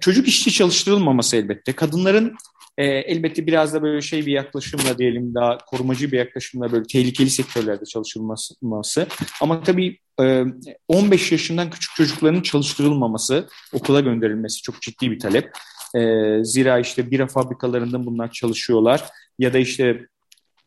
çocuk 0.00 0.28
işçi 0.28 0.52
çalıştırılmaması 0.52 1.36
elbette. 1.36 1.72
Kadınların 1.72 2.36
e, 2.78 2.84
elbette 2.86 3.46
biraz 3.46 3.74
da 3.74 3.82
böyle 3.82 4.00
şey 4.00 4.26
bir 4.26 4.32
yaklaşımla 4.32 4.98
diyelim 4.98 5.34
daha 5.34 5.58
korumacı 5.58 6.12
bir 6.12 6.18
yaklaşımla 6.18 6.72
böyle 6.72 6.84
tehlikeli 6.92 7.30
sektörlerde 7.30 7.84
çalışılması. 7.84 9.06
Ama 9.40 9.62
tabii 9.62 9.98
e, 10.20 10.44
15 10.88 11.32
yaşından 11.32 11.70
küçük 11.70 11.94
çocukların 11.96 12.40
çalıştırılmaması, 12.40 13.48
okula 13.72 14.00
gönderilmesi 14.00 14.62
çok 14.62 14.82
ciddi 14.82 15.10
bir 15.10 15.18
talep. 15.18 15.50
E, 15.94 16.00
zira 16.44 16.78
işte 16.78 17.10
bira 17.10 17.26
fabrikalarında 17.26 18.06
bunlar 18.06 18.30
çalışıyorlar 18.30 19.04
ya 19.38 19.52
da 19.52 19.58
işte 19.58 20.06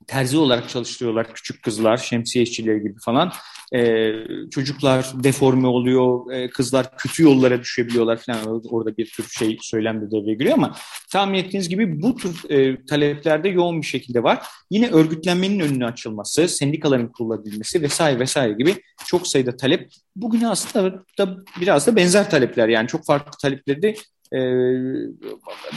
terzi 0.07 0.37
olarak 0.37 0.69
çalıştırıyorlar 0.69 1.33
küçük 1.33 1.63
kızlar, 1.63 1.97
şemsiye 1.97 2.43
işçileri 2.43 2.81
gibi 2.81 2.99
falan. 3.05 3.33
Ee, 3.75 4.13
çocuklar 4.51 5.11
deforme 5.23 5.67
oluyor, 5.67 6.31
e, 6.31 6.49
kızlar 6.49 6.97
kötü 6.97 7.23
yollara 7.23 7.61
düşebiliyorlar 7.61 8.17
falan. 8.17 8.61
Orada 8.69 8.97
bir 8.97 9.05
tür 9.05 9.29
şey 9.29 9.57
söylemde 9.61 10.11
devreye 10.11 10.35
giriyor 10.35 10.53
ama 10.57 10.75
tahmin 11.11 11.37
ettiğiniz 11.39 11.69
gibi 11.69 12.01
bu 12.01 12.15
tür 12.15 12.49
e, 12.49 12.85
taleplerde 12.85 13.49
yoğun 13.49 13.81
bir 13.81 13.87
şekilde 13.87 14.23
var. 14.23 14.45
Yine 14.69 14.89
örgütlenmenin 14.89 15.59
önüne 15.59 15.85
açılması, 15.85 16.47
sendikaların 16.47 17.07
kurulabilmesi 17.07 17.81
vesaire 17.81 18.19
vesaire 18.19 18.53
gibi 18.53 18.75
çok 19.05 19.27
sayıda 19.27 19.57
talep. 19.57 19.89
Bugün 20.15 20.41
aslında 20.41 21.03
da 21.19 21.37
biraz 21.61 21.87
da 21.87 21.95
benzer 21.95 22.29
talepler 22.29 22.67
yani 22.67 22.87
çok 22.87 23.05
farklı 23.05 23.31
talepleri 23.41 23.81
de 23.81 23.95
e, 24.33 24.39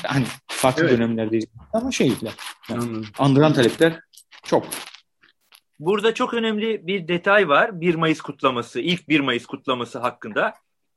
hani 0.03 0.25
farklı 0.47 0.83
evet. 0.83 0.99
dönemlerdeyiz 0.99 1.47
ama 1.73 1.93
şeyler. 1.93 2.33
Yani, 2.71 3.05
andıran 3.19 3.53
talepler 3.53 4.01
çok. 4.47 4.67
Burada 5.79 6.15
çok 6.15 6.35
önemli 6.35 6.87
bir 6.87 7.09
detay 7.09 7.49
var. 7.49 7.81
1 7.81 7.95
Mayıs 7.95 8.21
kutlaması, 8.21 8.81
ilk 8.81 9.09
1 9.09 9.21
Mayıs 9.21 9.47
kutlaması 9.47 9.99
hakkında. 9.99 10.55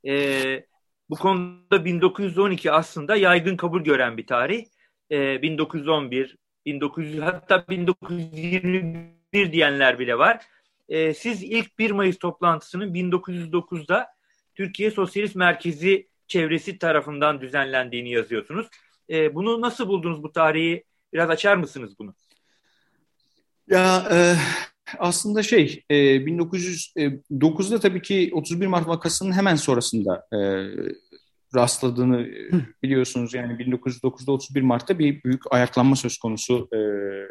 Ee, 0.08 0.66
bu 1.10 1.16
konuda 1.16 1.86
1912 1.86 2.72
aslında 2.72 3.16
yaygın 3.16 3.58
kabul 3.58 3.82
gören 3.82 4.18
bir 4.18 4.28
tarih. 4.28 4.66
Ee, 5.12 5.42
1911, 5.42 6.38
1900 6.66 7.22
hatta 7.22 7.66
1921 7.70 9.52
diyenler 9.52 10.00
bile 10.00 10.18
var. 10.18 10.46
Ee, 10.90 11.14
siz 11.14 11.44
ilk 11.44 11.80
1 11.80 11.92
Mayıs 11.92 12.18
toplantısının 12.18 12.94
1909'da 12.94 14.08
Türkiye 14.56 14.92
Sosyalist 14.92 15.36
Merkezi 15.36 16.08
çevresi 16.28 16.78
tarafından 16.78 17.42
düzenlendiğini 17.42 18.12
yazıyorsunuz. 18.12 18.68
E, 19.10 19.36
bunu 19.36 19.62
nasıl 19.62 19.88
buldunuz 19.88 20.24
bu 20.24 20.32
tarihi? 20.32 20.84
Biraz 21.14 21.30
açar 21.30 21.56
mısınız 21.56 22.00
bunu? 22.00 22.14
Ya 23.70 24.08
e, 24.12 24.36
aslında 25.00 25.44
şey 25.44 25.84
e, 25.90 25.96
1909'da 25.96 27.80
tabii 27.80 28.02
ki 28.02 28.30
31 28.34 28.68
Mart 28.68 28.88
vakasının 28.88 29.32
hemen 29.32 29.56
sonrasında 29.56 30.28
e, 30.34 30.40
rastladığını 31.56 32.28
biliyorsunuz. 32.84 33.34
Yani 33.34 33.54
1909'da 33.54 34.32
31 34.32 34.62
Mart'ta 34.62 35.00
bir 35.00 35.24
büyük 35.24 35.42
ayaklanma 35.54 35.96
söz 35.96 36.18
konusu, 36.18 36.70
e, 36.74 36.80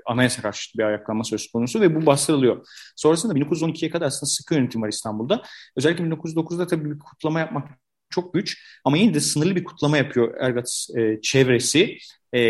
anayasa 0.06 0.42
karşıtı 0.42 0.78
bir 0.78 0.84
ayaklanma 0.84 1.24
söz 1.24 1.50
konusu 1.52 1.80
ve 1.80 1.94
bu 1.94 2.06
bastırılıyor. 2.06 2.66
Sonrasında 2.96 3.34
1912'ye 3.34 3.90
kadar 3.90 4.06
aslında 4.06 4.30
sıkı 4.30 4.54
yönetim 4.54 4.82
var 4.82 4.88
İstanbul'da. 4.88 5.42
Özellikle 5.76 6.04
1909'da 6.04 6.66
tabii 6.66 6.90
bir 6.90 6.98
kutlama 6.98 7.40
yapmak 7.40 7.68
çok 8.10 8.34
güç 8.34 8.58
ama 8.84 8.96
yine 8.96 9.14
de 9.14 9.20
sınırlı 9.20 9.56
bir 9.56 9.64
kutlama 9.64 9.96
yapıyor 9.96 10.34
Ergat 10.40 10.86
e, 10.96 11.20
çevresi. 11.20 11.98
E, 12.34 12.40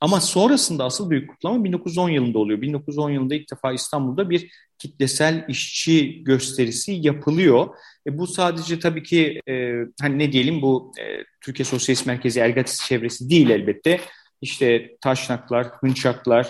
ama 0.00 0.20
sonrasında 0.20 0.84
asıl 0.84 1.10
büyük 1.10 1.30
kutlama 1.30 1.64
1910 1.64 2.08
yılında 2.08 2.38
oluyor. 2.38 2.60
1910 2.60 3.10
yılında 3.10 3.34
ilk 3.34 3.50
defa 3.50 3.72
İstanbul'da 3.72 4.30
bir 4.30 4.50
kitlesel 4.78 5.44
işçi 5.48 6.22
gösterisi 6.24 6.92
yapılıyor. 6.92 7.68
E, 8.06 8.18
bu 8.18 8.26
sadece 8.26 8.78
tabii 8.78 9.02
ki 9.02 9.40
e, 9.48 9.74
hani 10.00 10.18
ne 10.18 10.32
diyelim 10.32 10.62
bu 10.62 10.92
e, 11.00 11.24
Türkiye 11.40 11.64
Sosyalist 11.64 12.06
Merkezi 12.06 12.40
Ergatis 12.40 12.86
çevresi 12.86 13.30
değil 13.30 13.50
elbette. 13.50 14.00
İşte 14.42 14.96
Taşnaklar, 15.00 15.66
Hınçaklar, 15.66 16.48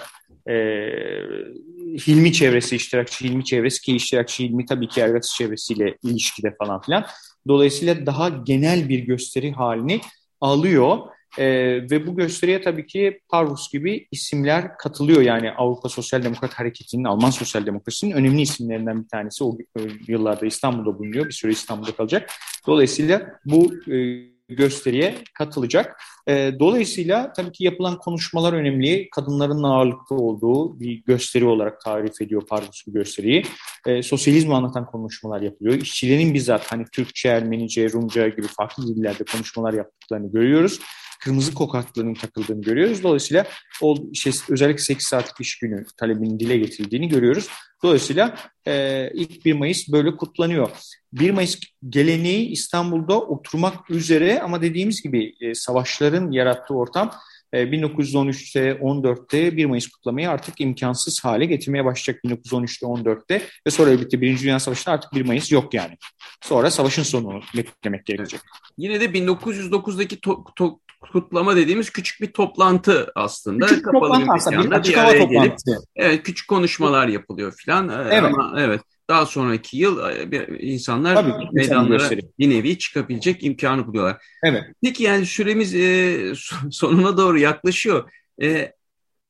e, 0.48 0.54
Hilmi 2.06 2.32
çevresi, 2.32 2.76
iştirakçı 2.76 3.24
Hilmi 3.24 3.44
çevresi 3.44 3.82
ki 3.82 3.96
iştirakçı 3.96 4.42
Hilmi 4.42 4.66
tabii 4.66 4.88
ki 4.88 5.00
Ergatis 5.00 5.34
çevresiyle 5.34 5.96
ilişkide 6.02 6.54
falan 6.58 6.80
filan. 6.80 7.06
Dolayısıyla 7.48 8.06
daha 8.06 8.28
genel 8.28 8.88
bir 8.88 8.98
gösteri 8.98 9.52
halini 9.52 10.00
alıyor. 10.40 10.98
E, 11.38 11.46
ve 11.90 12.06
bu 12.06 12.16
gösteriye 12.16 12.62
tabii 12.62 12.86
ki 12.86 13.20
Parvus 13.28 13.72
gibi 13.72 14.06
isimler 14.10 14.76
katılıyor. 14.76 15.22
Yani 15.22 15.50
Avrupa 15.52 15.88
Sosyal 15.88 16.22
Demokrat 16.22 16.54
Hareketi'nin, 16.54 17.04
Alman 17.04 17.30
Sosyal 17.30 17.66
Demokrasi'nin 17.66 18.12
önemli 18.12 18.42
isimlerinden 18.42 19.04
bir 19.04 19.08
tanesi. 19.08 19.44
O 19.44 19.58
yıllarda 20.08 20.46
İstanbul'da 20.46 20.98
bulunuyor. 20.98 21.26
Bir 21.26 21.32
süre 21.32 21.52
İstanbul'da 21.52 21.92
kalacak. 21.92 22.30
Dolayısıyla 22.66 23.40
bu 23.44 23.92
e, 23.92 24.30
gösteriye 24.54 25.14
katılacak. 25.34 26.02
E, 26.28 26.52
dolayısıyla 26.58 27.32
tabii 27.32 27.52
ki 27.52 27.64
yapılan 27.64 27.98
konuşmalar 27.98 28.52
önemli. 28.52 29.10
Kadınların 29.10 29.62
ağırlıklı 29.62 30.16
olduğu 30.16 30.80
bir 30.80 31.04
gösteri 31.04 31.44
olarak 31.44 31.80
tarif 31.80 32.22
ediyor 32.22 32.46
Parvus 32.46 32.86
bu 32.86 32.92
gösteriyi. 32.92 33.44
E, 33.86 34.02
sosyalizmi 34.02 34.54
anlatan 34.54 34.86
konuşmalar 34.86 35.40
yapılıyor. 35.40 35.74
İşçilerin 35.74 36.34
bizzat 36.34 36.72
hani 36.72 36.84
Türkçe, 36.92 37.28
Ermenice, 37.28 37.92
Rumca 37.92 38.28
gibi 38.28 38.46
farklı 38.46 38.96
dillerde 38.96 39.24
konuşmalar 39.24 39.72
yaptıklarını 39.72 40.32
görüyoruz 40.32 40.80
kırmızı 41.20 41.54
kokaklarının 41.54 42.14
takıldığını 42.14 42.62
görüyoruz. 42.62 43.02
Dolayısıyla 43.02 43.46
o 43.82 43.96
şey, 44.14 44.32
özellikle 44.48 44.82
8 44.82 45.06
saatlik 45.06 45.40
iş 45.40 45.58
günü 45.58 45.84
talebinin 45.96 46.40
dile 46.40 46.58
getirildiğini 46.58 47.08
görüyoruz. 47.08 47.48
Dolayısıyla 47.82 48.34
e, 48.66 49.10
ilk 49.14 49.44
1 49.44 49.52
Mayıs 49.52 49.88
böyle 49.92 50.16
kutlanıyor. 50.16 50.70
1 51.12 51.30
Mayıs 51.30 51.58
geleneği 51.88 52.48
İstanbul'da 52.48 53.20
oturmak 53.20 53.90
üzere 53.90 54.40
ama 54.40 54.62
dediğimiz 54.62 55.02
gibi 55.02 55.34
e, 55.40 55.54
savaşların 55.54 56.30
yarattığı 56.30 56.74
ortam 56.74 57.10
1913'te 57.52 58.60
e, 58.60 58.72
14'te 58.72 59.56
1 59.56 59.66
Mayıs 59.66 59.88
kutlamayı 59.88 60.30
artık 60.30 60.60
imkansız 60.60 61.24
hale 61.24 61.44
getirmeye 61.44 61.84
başlayacak 61.84 62.24
1913'te 62.24 62.86
14'te 62.86 63.42
ve 63.66 63.70
sonra 63.70 63.90
elbette 63.90 64.20
Birinci 64.20 64.44
Dünya 64.44 64.60
Savaşı'nda 64.60 64.94
artık 64.94 65.14
1 65.14 65.24
Mayıs 65.24 65.52
yok 65.52 65.74
yani. 65.74 65.96
Sonra 66.42 66.70
savaşın 66.70 67.02
sonunu 67.02 67.40
beklemek 67.56 68.06
gerekecek. 68.06 68.40
Yine 68.78 69.00
de 69.00 69.04
1909'daki 69.04 70.20
to, 70.20 70.44
to, 70.56 70.80
kutlama 71.00 71.56
dediğimiz 71.56 71.90
küçük 71.90 72.20
bir 72.20 72.32
toplantı 72.32 73.12
aslında. 73.14 73.66
Küçük 73.66 73.84
Kapalı 73.84 74.00
toplantı 74.02 74.26
bir 74.26 74.36
aslında 74.36 74.70
bir 74.70 74.76
açık 74.76 74.96
hava 74.96 75.18
toplantısı. 75.18 75.70
Gelip, 75.70 75.80
evet 75.96 76.22
küçük 76.22 76.48
konuşmalar 76.48 77.08
yapılıyor 77.08 77.52
filan. 77.52 77.88
Ee, 77.88 78.08
evet. 78.10 78.34
Ama 78.34 78.54
evet 78.60 78.80
daha 79.10 79.26
sonraki 79.26 79.76
yıl 79.76 80.10
e, 80.32 80.58
insanlar 80.58 81.14
Tabii, 81.14 81.48
meydanlara 81.52 82.10
bir 82.38 82.50
nevi 82.50 82.78
çıkabilecek 82.78 83.44
imkanı 83.44 83.86
buluyorlar. 83.86 84.16
Evet. 84.44 84.62
Peki 84.82 85.02
yani 85.02 85.26
süremiz 85.26 85.74
e, 85.74 86.32
sonuna 86.70 87.16
doğru 87.16 87.38
yaklaşıyor. 87.38 88.10
E, 88.42 88.72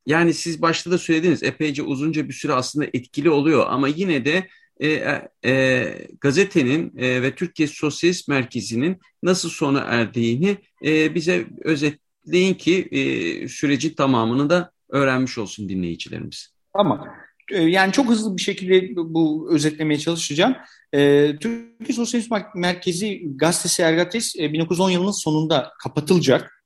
yani 0.07 0.35
siz 0.35 0.63
başta 0.63 0.91
da 0.91 0.99
söylediniz 0.99 1.43
epeyce 1.43 1.83
uzunca 1.83 2.29
bir 2.29 2.33
süre 2.33 2.53
aslında 2.53 2.87
etkili 2.87 3.31
oluyor 3.31 3.67
ama 3.69 3.89
yine 3.89 4.25
de 4.25 4.49
e, 4.81 4.89
e, 4.89 5.31
e, 5.51 6.09
gazetenin 6.21 6.93
e, 6.99 7.23
ve 7.23 7.35
Türkiye 7.35 7.69
Sosyalist 7.69 8.29
Merkezi'nin 8.29 8.99
nasıl 9.23 9.49
sona 9.49 9.81
erdiğini 9.81 10.57
e, 10.85 11.15
bize 11.15 11.47
özetleyin 11.65 12.55
ki 12.55 12.89
e, 12.91 13.49
sürecin 13.49 13.95
tamamını 13.95 14.51
da 14.51 14.73
öğrenmiş 14.89 15.39
olsun 15.39 15.69
dinleyicilerimiz. 15.69 16.55
Tamam. 16.77 17.07
E, 17.51 17.63
yani 17.63 17.93
çok 17.93 18.09
hızlı 18.09 18.37
bir 18.37 18.43
şekilde 18.43 18.97
bu 18.97 19.49
özetlemeye 19.53 19.99
çalışacağım. 19.99 20.57
E, 20.93 21.31
Türkiye 21.41 21.97
Sosyalist 21.97 22.31
Merkezi 22.55 23.23
gazetesi 23.37 23.83
Ergates 23.83 24.37
e, 24.39 24.53
1910 24.53 24.91
yılının 24.91 25.11
sonunda 25.11 25.73
kapatılacak 25.83 26.60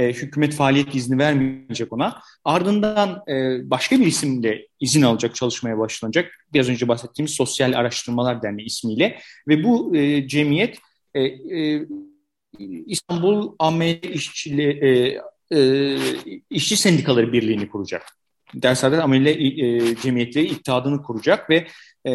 e, 0.00 0.12
hükümet 0.12 0.54
faaliyet 0.54 0.94
izni 0.94 1.18
vermeyecek 1.18 1.92
ona. 1.92 2.20
Ardından 2.44 3.22
e, 3.28 3.60
başka 3.70 3.98
bir 4.00 4.06
isimle 4.06 4.66
izin 4.80 5.02
alacak, 5.02 5.34
çalışmaya 5.34 5.78
başlanacak. 5.78 6.46
Biraz 6.52 6.68
önce 6.68 6.88
bahsettiğimiz 6.88 7.32
Sosyal 7.32 7.72
Araştırmalar 7.72 8.42
Derneği 8.42 8.66
ismiyle. 8.66 9.18
Ve 9.48 9.64
bu 9.64 9.96
e, 9.96 10.28
cemiyet 10.28 10.78
e, 11.14 11.22
e, 11.22 11.86
İstanbul 12.86 13.52
Amel 13.58 14.02
İşçili, 14.02 14.62
e, 14.62 15.20
e, 15.58 15.96
İşçi 16.50 16.76
Sendikaları 16.76 17.32
Birliği'ni 17.32 17.68
kuracak. 17.68 18.02
Dershane 18.54 19.00
Amele 19.00 19.30
e, 19.30 19.96
Cemiyetleri 19.96 20.46
İttihadını 20.46 21.02
kuracak 21.02 21.50
ve 21.50 21.66
e, 22.06 22.12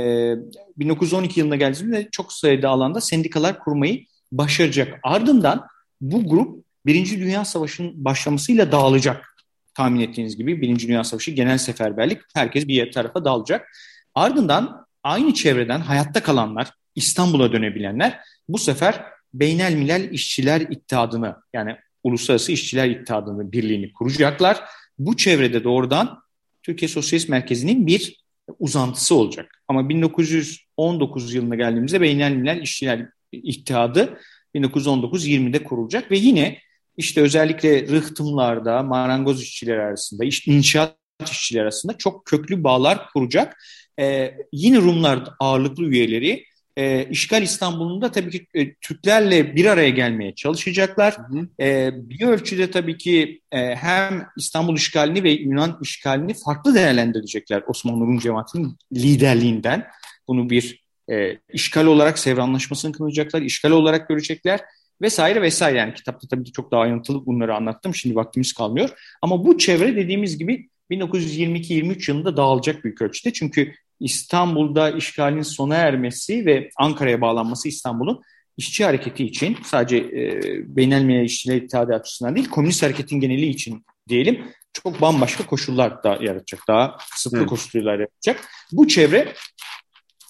1912 0.77 1.39
yılına 1.39 1.55
geldiğimizde 1.55 2.09
çok 2.11 2.33
sayıda 2.33 2.69
alanda 2.69 3.01
sendikalar 3.01 3.59
kurmayı 3.59 4.05
başaracak. 4.31 4.99
Ardından 5.03 5.67
bu 6.01 6.27
grup 6.27 6.65
Birinci 6.85 7.19
Dünya 7.19 7.45
Savaşı'nın 7.45 8.05
başlamasıyla 8.05 8.71
dağılacak. 8.71 9.35
Tahmin 9.73 9.99
ettiğiniz 9.99 10.37
gibi 10.37 10.61
Birinci 10.61 10.87
Dünya 10.87 11.03
Savaşı 11.03 11.31
genel 11.31 11.57
seferberlik 11.57 12.21
herkes 12.33 12.67
bir 12.67 12.91
tarafa 12.91 13.25
dağılacak. 13.25 13.67
Ardından 14.15 14.85
aynı 15.03 15.33
çevreden 15.33 15.79
hayatta 15.79 16.23
kalanlar, 16.23 16.71
İstanbul'a 16.95 17.51
dönebilenler 17.51 18.19
bu 18.49 18.57
sefer 18.57 19.03
Beynel 19.33 19.73
Milel 19.75 20.11
İşçiler 20.11 20.61
İttihadını 20.61 21.35
yani 21.53 21.75
Uluslararası 22.03 22.51
İşçiler 22.51 22.89
İttihadını 22.89 23.51
birliğini 23.51 23.93
kuracaklar. 23.93 24.63
Bu 24.99 25.17
çevrede 25.17 25.63
doğrudan 25.63 26.19
Türkiye 26.63 26.89
Sosyalist 26.89 27.29
Merkezi'nin 27.29 27.87
bir 27.87 28.25
uzantısı 28.59 29.15
olacak. 29.15 29.61
Ama 29.67 29.89
1919 29.89 31.33
yılına 31.33 31.55
geldiğimizde 31.55 32.01
Beynel 32.01 32.31
Milel 32.31 32.61
İşçiler 32.61 33.09
İttihadı 33.31 34.19
1919-20'de 34.55 35.63
kurulacak 35.63 36.11
ve 36.11 36.17
yine 36.17 36.57
işte 36.97 37.21
özellikle 37.21 37.87
rıhtımlarda, 37.87 38.83
marangoz 38.83 39.41
işçiler 39.41 39.77
arasında, 39.77 40.25
işte 40.25 40.51
inşaat 40.51 40.95
işçiler 41.31 41.61
arasında 41.61 41.97
çok 41.97 42.25
köklü 42.25 42.63
bağlar 42.63 43.09
kuracak. 43.13 43.57
Ee, 43.99 44.33
yine 44.51 44.77
Rumlar 44.77 45.23
ağırlıklı 45.39 45.83
üyeleri 45.83 46.45
e, 46.77 47.07
işgal 47.09 47.43
İstanbul'unda 47.43 48.11
tabii 48.11 48.31
ki 48.31 48.47
e, 48.53 48.73
Türklerle 48.73 49.55
bir 49.55 49.65
araya 49.65 49.89
gelmeye 49.89 50.35
çalışacaklar. 50.35 51.17
Hı 51.17 51.39
hı. 51.39 51.63
E, 51.63 51.91
bir 51.95 52.27
ölçüde 52.27 52.71
tabii 52.71 52.97
ki 52.97 53.41
e, 53.51 53.75
hem 53.75 54.27
İstanbul 54.37 54.75
işgalini 54.75 55.23
ve 55.23 55.31
Yunan 55.31 55.79
işgalini 55.81 56.33
farklı 56.45 56.75
değerlendirecekler 56.75 57.63
Osmanlı 57.67 58.05
Rum 58.05 58.19
cemaatinin 58.19 58.77
liderliğinden. 58.93 59.87
Bunu 60.27 60.49
bir 60.49 60.83
e, 61.11 61.37
işgal 61.53 61.85
olarak 61.85 62.19
Sevr 62.19 62.37
Anlaşması'nı 62.37 62.91
kılacaklar, 62.91 63.41
işgal 63.41 63.71
olarak 63.71 64.09
görecekler 64.09 64.61
vesaire 65.01 65.41
vesaire. 65.41 65.77
Yani 65.77 65.93
kitapta 65.93 66.27
tabii 66.27 66.51
çok 66.51 66.71
daha 66.71 66.81
ayrıntılı 66.81 67.25
bunları 67.25 67.55
anlattım. 67.55 67.95
Şimdi 67.95 68.15
vaktimiz 68.15 68.53
kalmıyor. 68.53 68.89
Ama 69.21 69.45
bu 69.45 69.57
çevre 69.57 69.95
dediğimiz 69.95 70.37
gibi 70.37 70.69
1922-23 70.91 72.11
yılında 72.11 72.37
dağılacak 72.37 72.83
büyük 72.83 73.01
ölçüde. 73.01 73.33
Çünkü 73.33 73.73
İstanbul'da 73.99 74.91
işgalin 74.91 75.41
sona 75.41 75.75
ermesi 75.75 76.45
ve 76.45 76.69
Ankara'ya 76.77 77.21
bağlanması 77.21 77.67
İstanbul'un 77.67 78.21
işçi 78.57 78.85
hareketi 78.85 79.25
için 79.25 79.57
sadece 79.63 79.97
e, 79.97 80.41
Beynelmiye 80.75 81.23
İşçiler 81.23 81.55
İttihadı 81.55 81.93
açısından 81.93 82.35
değil, 82.35 82.49
komünist 82.49 82.83
hareketin 82.83 83.19
geneli 83.19 83.45
için 83.45 83.85
diyelim 84.09 84.45
çok 84.83 85.01
bambaşka 85.01 85.45
koşullar 85.45 86.03
da 86.03 86.17
yaratacak. 86.21 86.67
Daha 86.67 86.97
kısıtlı 87.11 87.37
evet. 87.37 87.49
koşullar 87.49 87.99
yaratacak. 87.99 88.47
Bu 88.71 88.87
çevre 88.87 89.33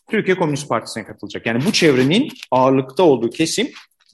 Türkiye 0.10 0.38
Komünist 0.38 0.70
Partisi'ne 0.70 1.06
katılacak. 1.06 1.46
Yani 1.46 1.66
bu 1.66 1.72
çevrenin 1.72 2.32
ağırlıkta 2.52 3.04
olduğu 3.04 3.30
kesim 3.30 3.68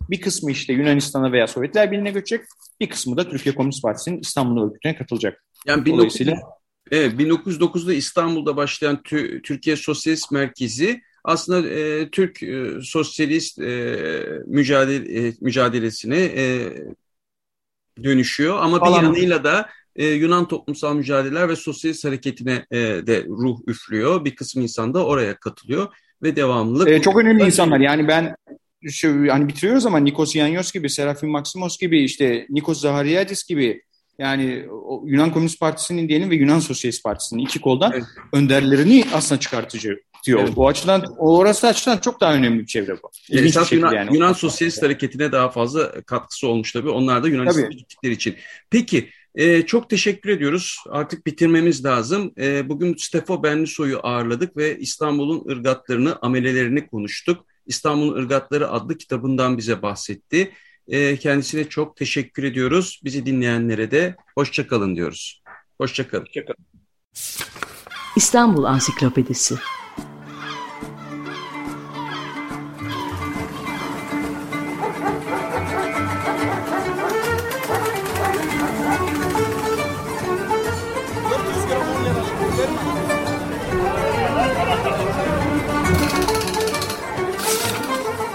bir 0.10 0.22
kısmı 0.22 0.52
işte 0.52 0.74
Yunanistan'a 0.74 1.32
veya 1.32 1.48
Sovyetler 1.48 1.92
Birliği'ne 1.92 2.12
göçecek. 2.12 2.46
Bir 2.80 2.90
kısmı 2.90 3.18
da 3.18 3.30
Türkiye 3.30 3.56
Komünist 3.56 3.82
Partisi'nin 3.82 4.20
İstanbul 4.20 4.64
örgütüne 4.64 4.96
katılacak. 4.96 5.44
Yani 5.68 5.86
Dolayısıyla 5.86 6.36
Evet, 6.92 7.14
1909'da 7.14 7.94
İstanbul'da 7.94 8.56
başlayan 8.56 9.02
Türkiye 9.44 9.76
Sosyalist 9.76 10.32
Merkezi 10.32 11.02
aslında 11.24 11.70
e, 11.70 12.10
Türk 12.10 12.44
e, 12.44 12.82
sosyalist 12.84 13.60
e, 13.60 13.98
mücadele, 14.46 15.28
e, 15.28 15.34
mücadelesine 15.42 16.18
e, 16.18 16.74
dönüşüyor. 18.04 18.58
Ama 18.60 18.80
Falan. 18.80 19.02
bir 19.02 19.06
yanıyla 19.06 19.44
da 19.44 19.70
e, 19.96 20.06
Yunan 20.06 20.48
toplumsal 20.48 20.96
mücadeleler 20.96 21.50
ve 21.50 21.56
sosyalist 21.56 22.06
hareketine 22.06 22.66
e, 22.72 22.78
de 22.80 23.26
ruh 23.26 23.60
üflüyor. 23.68 24.26
Bir 24.26 24.36
kısım 24.36 24.62
insan 24.62 24.94
da 24.94 25.06
oraya 25.06 25.36
katılıyor 25.36 25.88
ve 26.24 26.36
devamlılık. 26.36 26.90
E, 26.90 27.02
çok 27.02 27.18
önemli 27.18 27.44
insanlar. 27.44 27.80
Yani 27.80 28.08
ben 28.08 28.36
şu, 28.90 29.26
hani 29.30 29.48
bitiriyoruz 29.48 29.86
ama 29.86 29.98
Nikos 29.98 30.36
Yanyos 30.36 30.72
gibi, 30.72 30.90
Serafim 30.90 31.30
Maximos 31.30 31.78
gibi, 31.78 32.04
işte 32.04 32.46
Nikos 32.50 32.82
Zahariadis 32.82 33.44
gibi 33.44 33.82
yani 34.20 34.66
Yunan 35.06 35.32
Komünist 35.32 35.60
Partisi'nin 35.60 36.10
diyelim 36.10 36.30
ve 36.30 36.36
Yunan 36.36 36.60
Sosyalist 36.60 37.04
Partisi'nin 37.04 37.44
iki 37.44 37.62
koldan 37.62 37.92
evet. 37.94 38.04
önderlerini 38.34 39.06
aslında 39.14 39.40
çıkartıcı 39.40 40.00
diyor. 40.26 40.40
Evet. 40.40 40.54
O 40.56 40.68
açıdan 40.68 41.04
orası 41.18 41.68
açıdan 41.68 41.98
çok 41.98 42.22
daha 42.22 42.34
önemli 42.34 42.60
bir 42.60 42.66
çevre 42.66 42.94
bu. 43.04 43.10
Evet, 43.32 43.72
bir 43.72 43.76
Yunan, 43.76 43.94
yani. 43.94 44.14
Yunan 44.14 44.34
Sosyalist 44.34 44.84
Hareketi'ne 44.84 45.32
daha 45.32 45.50
fazla 45.50 46.02
katkısı 46.02 46.48
olmuş 46.48 46.72
tabii. 46.72 46.90
Onlar 46.90 47.24
da 47.24 47.28
Yunanistan'a 47.28 47.68
gittikleri 47.68 48.14
için. 48.14 48.36
Peki 48.70 49.10
e, 49.36 49.62
çok 49.62 49.90
teşekkür 49.90 50.30
ediyoruz. 50.30 50.78
Artık 50.90 51.26
bitirmemiz 51.26 51.86
lazım. 51.86 52.34
E, 52.38 52.70
bugün 52.70 52.96
Stefo 52.98 53.44
Benlisoy'u 53.44 54.00
ağırladık 54.04 54.58
ve 54.58 54.80
İstanbul'un 54.80 55.50
ırgatlarını, 55.52 56.18
amelelerini 56.22 56.88
konuştuk. 56.88 57.46
İstanbul'un 57.66 58.24
Irgatları 58.24 58.72
adlı 58.72 58.98
kitabından 58.98 59.58
bize 59.58 59.82
bahsetti. 59.82 60.54
E, 60.88 61.18
kendisine 61.18 61.70
çok 61.70 61.98
teşekkür 61.98 62.44
ediyoruz. 62.44 63.02
Bizi 63.04 63.26
dinleyenlere 63.26 63.92
de 63.92 64.16
hoşçakalın 64.36 64.96
diyoruz. 64.96 65.44
Hoşçakalın. 65.78 66.26
Hoşçakalın. 66.26 66.66
İstanbul 68.16 68.64
Ansiklopedisi 68.64 69.56